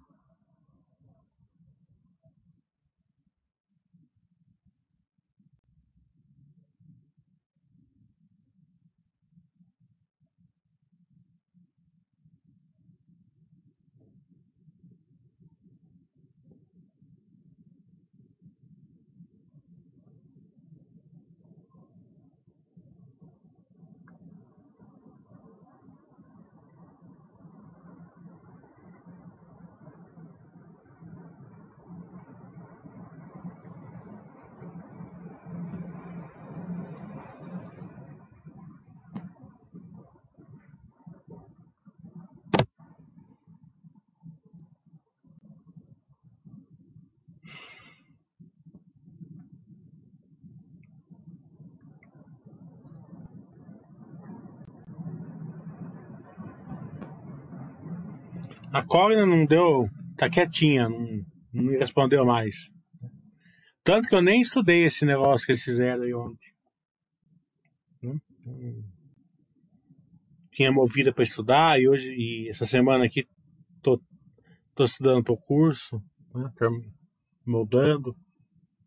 [58.72, 62.72] A Cogna não deu, tá quietinha, não, não me respondeu mais.
[63.84, 66.51] Tanto que eu nem estudei esse negócio que eles fizeram aí ontem.
[68.01, 68.19] Né?
[70.51, 73.28] Tinha movida para estudar e hoje, e essa semana aqui,
[73.82, 74.01] tô,
[74.74, 76.01] tô estudando o curso,
[76.34, 76.51] né?
[77.45, 78.15] moldando.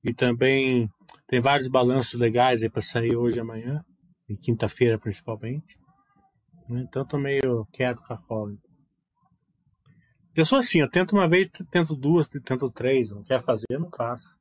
[0.03, 0.89] E também
[1.27, 3.85] tem vários balanços legais aí para sair hoje e amanhã,
[4.29, 5.77] e quinta-feira principalmente.
[6.71, 8.59] Então tô meio quieto com a Cogna.
[10.37, 13.11] Eu sou assim, eu tento uma vez, tento duas, tento três.
[13.11, 14.35] Não quer fazer, não faço.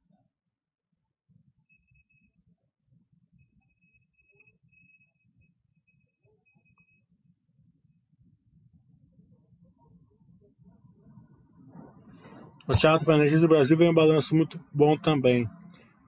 [12.66, 15.48] O Thiago Fernandes do Brasil vem um balanço muito bom também.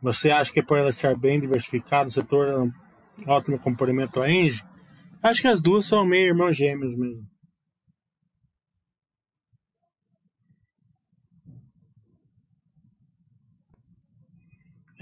[0.01, 2.71] Você acha que é por ela ser bem diversificada, o setor é um
[3.27, 4.63] ótimo complemento à Engie?
[5.21, 7.34] Acho que as duas são meio irmãos gêmeos mesmo.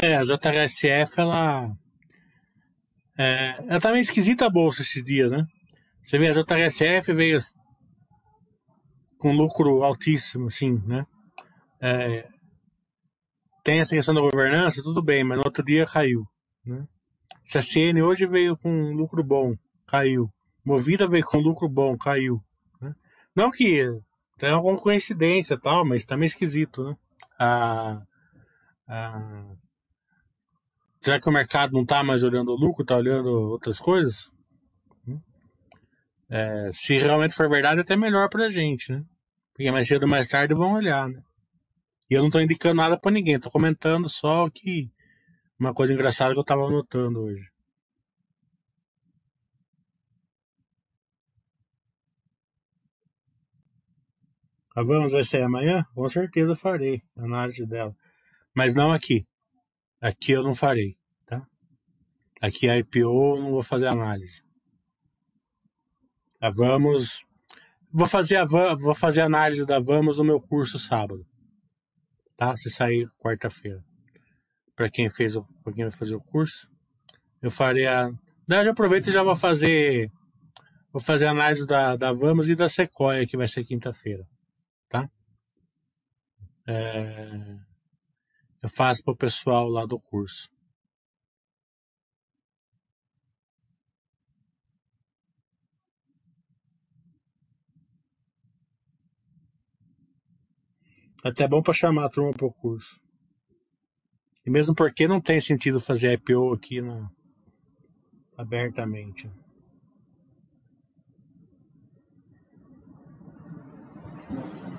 [0.04, 1.72] É, a JHSF, ela.
[3.18, 5.48] É, ela tá meio esquisita a bolsa esses dias, né?
[6.04, 7.40] Você vê, a JHSF veio
[9.18, 11.06] com lucro altíssimo, assim, né?
[11.82, 12.28] É,
[13.64, 16.26] tem essa questão da governança, tudo bem, mas no outro dia caiu,
[16.66, 16.86] né?
[17.46, 19.56] CSN hoje veio com lucro bom,
[19.88, 20.30] caiu.
[20.66, 22.44] Movida veio com lucro bom, caiu.
[22.82, 22.94] Né?
[23.34, 23.86] Não que
[24.38, 26.98] tem alguma coincidência tal, mas tá meio esquisito, né?
[27.40, 28.02] A,
[28.86, 29.56] a,
[31.04, 34.34] Será que o mercado não está mais olhando o lucro, está olhando outras coisas?
[36.30, 39.04] É, se realmente for verdade, é até melhor para a gente, né?
[39.54, 41.22] Porque mais cedo ou mais tarde vão olhar, né?
[42.10, 44.90] E eu não estou indicando nada para ninguém, estou comentando só que
[45.60, 47.50] uma coisa engraçada que eu estava anotando hoje.
[54.74, 55.84] A Vamos vai sair amanhã?
[55.94, 57.94] Com certeza farei a análise dela.
[58.56, 59.28] Mas não aqui.
[60.04, 61.48] Aqui eu não farei, tá?
[62.42, 64.44] Aqui a IPO eu não vou fazer análise.
[66.42, 67.26] A Vamos,
[67.90, 71.26] vou fazer a vou fazer análise da Vamos no meu curso sábado,
[72.36, 72.54] tá?
[72.58, 73.82] Se sair quarta-feira.
[74.76, 76.70] Para quem fez, para quem vai fazer o curso,
[77.42, 78.12] eu farei a.
[78.46, 80.12] Daí já aproveito e já vou fazer,
[80.92, 84.28] vou fazer análise da, da Vamos e da Sequoia que vai ser quinta-feira,
[84.90, 85.10] tá?
[86.68, 87.73] É...
[88.64, 90.50] eu faço para o pessoal lá do curso.
[101.26, 103.02] É até bom para chamar a turma para o curso.
[104.46, 106.78] E mesmo porque não tem sentido fazer IPO aqui
[108.38, 109.30] abertamente.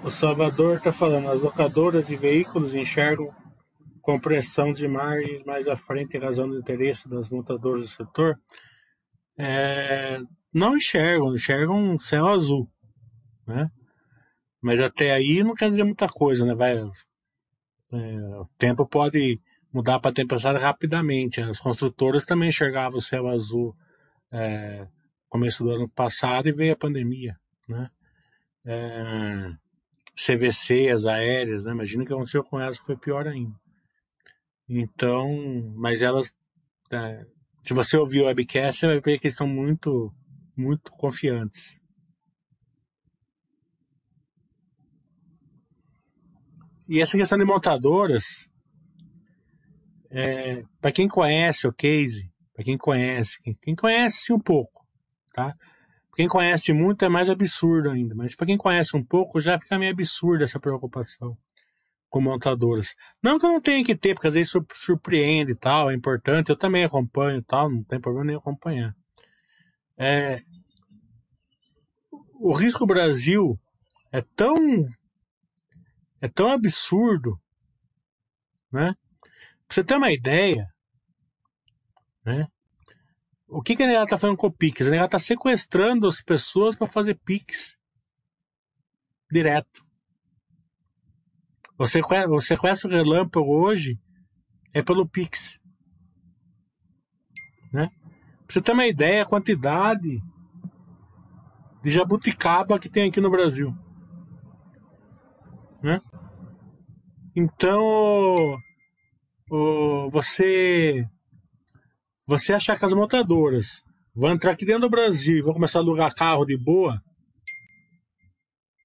[0.02, 3.34] O Salvador está falando, as locadoras de veículos enxergam
[4.04, 8.38] compressão de margens mais à frente em razão do interesse das montadoras do setor.
[9.38, 10.20] É,
[10.52, 12.70] não enxergam, enxergam um céu azul,
[13.46, 13.70] né?
[14.60, 16.54] Mas até aí não quer dizer muita coisa, né?
[16.54, 16.84] Vai, é,
[18.38, 19.40] o tempo pode
[19.72, 21.40] mudar para tempestade rapidamente.
[21.40, 23.74] As construtoras também enxergavam o céu azul
[24.30, 24.86] é,
[25.30, 27.36] começo do ano passado e veio a pandemia,
[27.66, 27.90] né?
[28.66, 29.50] É,
[30.14, 31.72] CVC, as aéreas, né?
[31.72, 33.63] Imagina o que aconteceu com elas, que foi pior ainda.
[34.68, 35.28] Então,
[35.76, 36.34] mas elas,
[36.90, 37.26] é,
[37.62, 40.12] se você ouvir o webcast, você vai ver que eles estão muito,
[40.56, 41.78] muito confiantes.
[46.88, 48.50] E essa questão de montadoras,
[50.10, 54.86] é, para quem conhece o case, para quem conhece, quem, quem conhece sim um pouco,
[55.32, 55.54] tá?
[56.14, 59.78] Quem conhece muito é mais absurdo ainda, mas para quem conhece um pouco já fica
[59.78, 61.36] meio absurda essa preocupação
[62.14, 62.94] com montadoras.
[63.20, 66.48] Não que eu não tenha que ter, porque às vezes surpreende e tal, é importante,
[66.48, 68.94] eu também acompanho e tal, não tem problema nem acompanhar.
[69.98, 70.40] É,
[72.34, 73.58] o risco Brasil
[74.12, 74.54] é tão
[76.20, 77.36] é tão absurdo,
[78.70, 78.94] né?
[79.66, 80.72] Pra você ter uma ideia,
[82.24, 82.46] né?
[83.48, 84.86] O que, que a Negada tá fazendo com o Pix?
[84.86, 87.76] A Negada tá sequestrando as pessoas para fazer Pix
[89.28, 89.83] direto.
[91.76, 92.00] Você
[92.56, 93.98] conhece o Relâmpago hoje
[94.72, 95.60] é pelo Pix.
[97.72, 97.88] Né?
[97.88, 100.22] Pra você ter uma ideia, a quantidade
[101.82, 103.74] de jabuticaba que tem aqui no Brasil.
[105.82, 106.00] Né?
[107.36, 107.82] Então,
[109.50, 111.04] o, você
[112.26, 113.82] você achar que as montadoras
[114.14, 117.02] vão entrar aqui dentro do Brasil e vão começar a alugar carro de boa,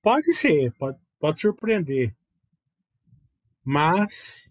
[0.02, 2.14] pode ser, pode, pode surpreender.
[3.64, 4.49] Mas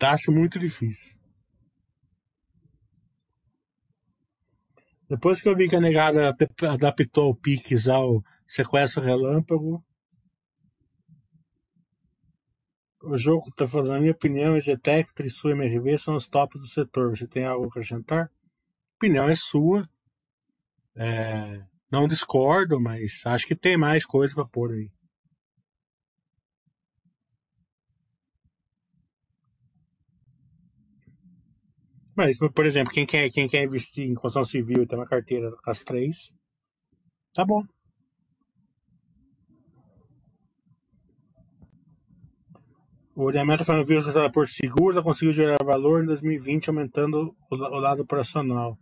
[0.00, 1.16] acho muito difícil.
[5.08, 6.34] Depois que eu vi que a negada
[6.70, 9.84] adaptou o Pix ao sequestro relâmpago,
[13.02, 16.66] o jogo está falando, na minha opinião, Zetec, Trisul e MRV são os tops do
[16.66, 17.10] setor.
[17.10, 18.24] Você tem algo a acrescentar?
[18.24, 19.86] A opinião é sua.
[20.96, 24.90] É, não discordo, mas acho que tem mais coisa para pôr aí.
[32.16, 35.50] Mas, por exemplo, quem quer, quem quer investir em construção civil e ter uma carteira
[35.50, 36.32] com as três,
[37.34, 37.62] tá bom.
[43.16, 47.78] O ordenamento da família responsável por seguro conseguiu gerar valor em 2020, aumentando o, o
[47.78, 48.76] lado operacional.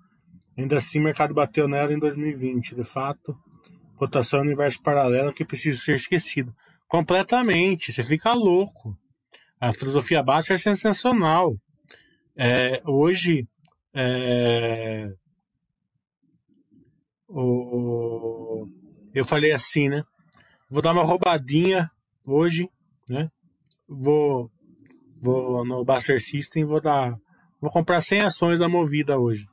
[0.56, 2.74] Ainda assim, o mercado bateu nela em 2020.
[2.74, 3.36] De fato,
[3.96, 6.54] cotação é um universo paralelo que precisa ser esquecido.
[6.88, 7.92] Completamente.
[7.92, 8.96] Você fica louco.
[9.60, 11.54] A filosofia básica é sensacional.
[12.36, 13.46] É, hoje,
[13.94, 15.12] é,
[17.28, 18.66] o,
[19.14, 20.02] eu falei assim, né?
[20.70, 21.90] Vou dar uma roubadinha
[22.24, 22.68] hoje,
[23.08, 23.28] né?
[23.88, 24.50] vou,
[25.20, 27.14] vou no Buster System vou dar.
[27.60, 29.46] Vou comprar 100 ações da Movida hoje.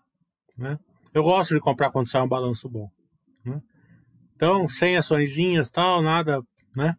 [0.57, 0.79] Né?
[1.13, 2.89] Eu gosto de comprar quando sai um balanço bom.
[3.45, 3.61] Né?
[4.35, 6.41] Então, 100 açõezinhas tal, nada,
[6.75, 6.95] né?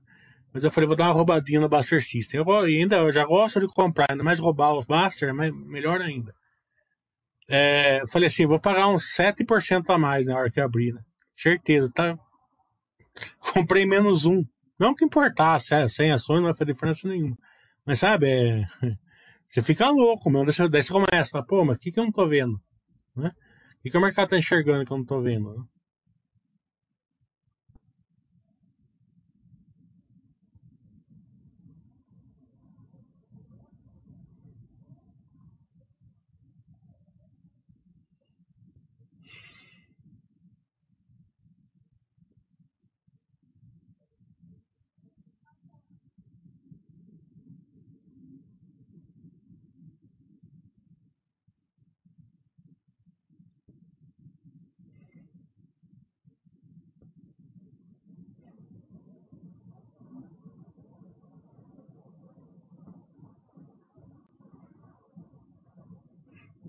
[0.52, 2.40] Mas eu falei, vou dar uma roubadinha no Buster System.
[2.40, 6.34] Eu, ainda, eu já gosto de comprar, ainda mais roubar os Buster, mas melhor ainda.
[7.48, 11.00] É, falei assim, vou pagar uns 7% a mais na hora que abrir, né?
[11.34, 12.18] Certeza, tá?
[13.52, 14.44] Comprei menos um.
[14.78, 17.36] Não que importasse, é, sem ações não vai fazer diferença nenhuma.
[17.84, 18.64] Mas sabe, é,
[19.48, 20.44] você fica louco, meu.
[20.44, 22.60] Daí você começa a falar, pô, mas o que, que eu não tô vendo?
[23.16, 23.30] Né?
[23.78, 25.54] O que, que o mercado tá enxergando que eu não tô vendo?
[25.54, 25.64] Né?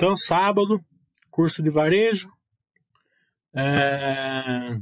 [0.02, 0.84] Então, sábado,
[1.30, 2.28] curso de varejo.
[3.56, 4.76] É...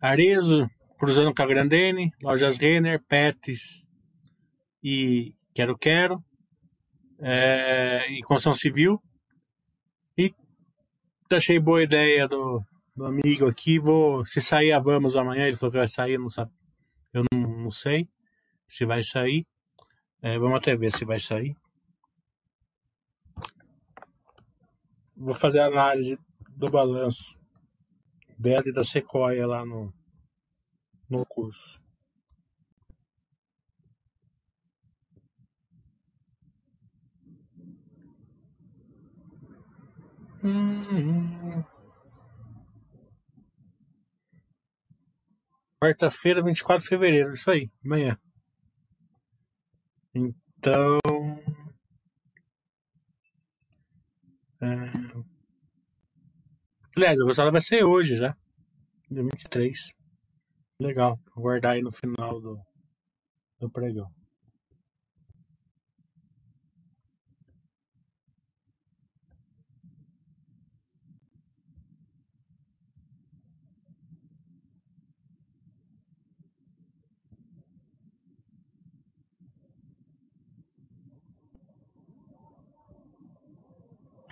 [0.00, 3.88] Arezo, cruzando com a Grandene, lojas Renner, Pets
[4.84, 6.22] e Quero Quero.
[7.18, 8.08] É...
[8.12, 9.02] E construção civil.
[10.16, 10.32] E
[11.32, 12.62] achei boa ideia do,
[12.94, 13.80] do amigo aqui.
[13.80, 16.52] Vou, se sair a Vamos amanhã, ele falou que vai sair, não sabe.
[17.12, 18.08] Eu não, não sei
[18.68, 19.44] se vai sair.
[20.22, 21.60] É, vamos até ver se vai sair.
[25.24, 26.18] Vou fazer a análise
[26.48, 27.38] do balanço
[28.36, 29.94] dela e da Sequoia lá no,
[31.08, 31.80] no curso.
[40.42, 41.62] Hum.
[45.80, 48.18] Quarta-feira, 24 de fevereiro, isso aí, amanhã.
[50.12, 50.98] Então.
[54.60, 55.01] É...
[56.94, 58.36] Aliás, a gostada vai ser hoje já.
[59.10, 59.94] Dia 23.
[60.78, 61.18] Legal.
[61.34, 62.60] Vou guardar aí no final do,
[63.58, 64.10] do pregão.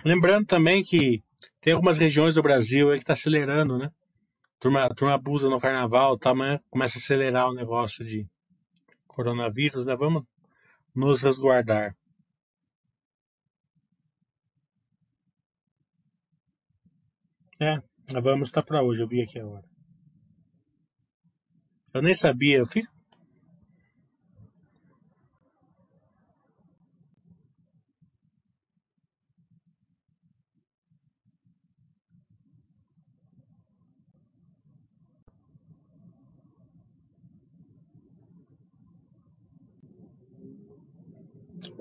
[0.05, 1.23] Lembrando também que
[1.61, 3.89] tem algumas regiões do Brasil aí que está acelerando, né?
[4.59, 8.27] Turma, turma abusa no carnaval, tá, amanhã começa a acelerar o negócio de
[9.07, 9.95] coronavírus, né?
[9.95, 10.23] Vamos
[10.93, 11.95] nos resguardar.
[17.59, 17.79] É,
[18.21, 19.63] vamos tá para hoje, eu vi aqui agora.
[21.93, 23.00] Eu nem sabia, eu fico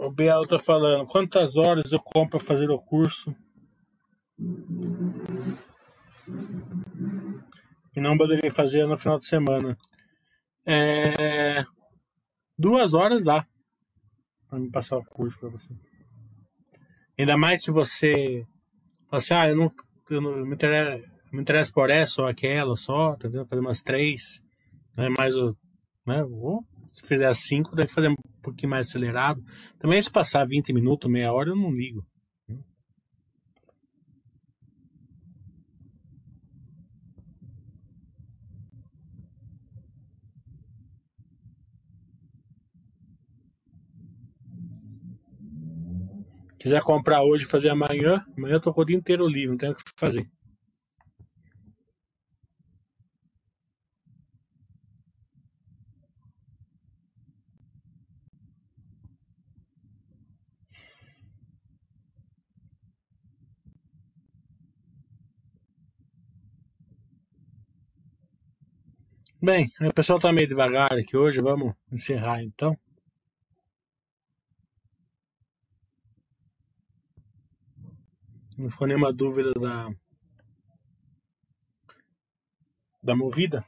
[0.02, 3.36] O Biel tá falando, quantas horas eu compro para fazer o curso?
[7.94, 9.76] E não poderia fazer no final de semana.
[10.64, 11.66] É...
[12.58, 13.46] Duas horas dá
[14.48, 15.68] para me passar o curso para você.
[17.18, 18.46] Ainda mais se você
[19.10, 19.72] fala assim, ah, eu não,
[20.08, 21.44] eu não me, interessa, me
[21.74, 23.44] por essa ou aquela só, entendeu?
[23.46, 24.42] Fazer umas três,
[24.96, 25.10] né?
[25.10, 25.54] mais o.
[26.06, 26.24] Né?
[26.24, 29.42] Ou se fizer 5, deve fazer um pouquinho mais acelerado.
[29.78, 32.04] Também se passar 20 minutos, meia hora, eu não ligo.
[46.58, 49.72] Quiser comprar hoje fazer amanhã, amanhã eu tô com o dia inteiro livre, não tenho
[49.72, 50.28] o que fazer.
[69.42, 72.76] Bem, o pessoal está meio devagar aqui hoje, vamos encerrar então.
[78.58, 79.88] Não ficou nenhuma dúvida da,
[83.02, 83.64] da movida.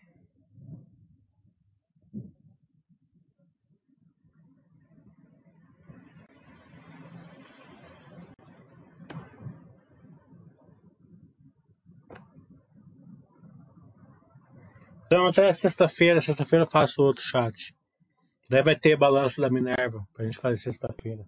[15.12, 17.76] Então até sexta-feira, sexta-feira eu faço outro chat.
[18.48, 21.22] Daí vai ter balanço da Minerva pra gente fazer sexta-feira.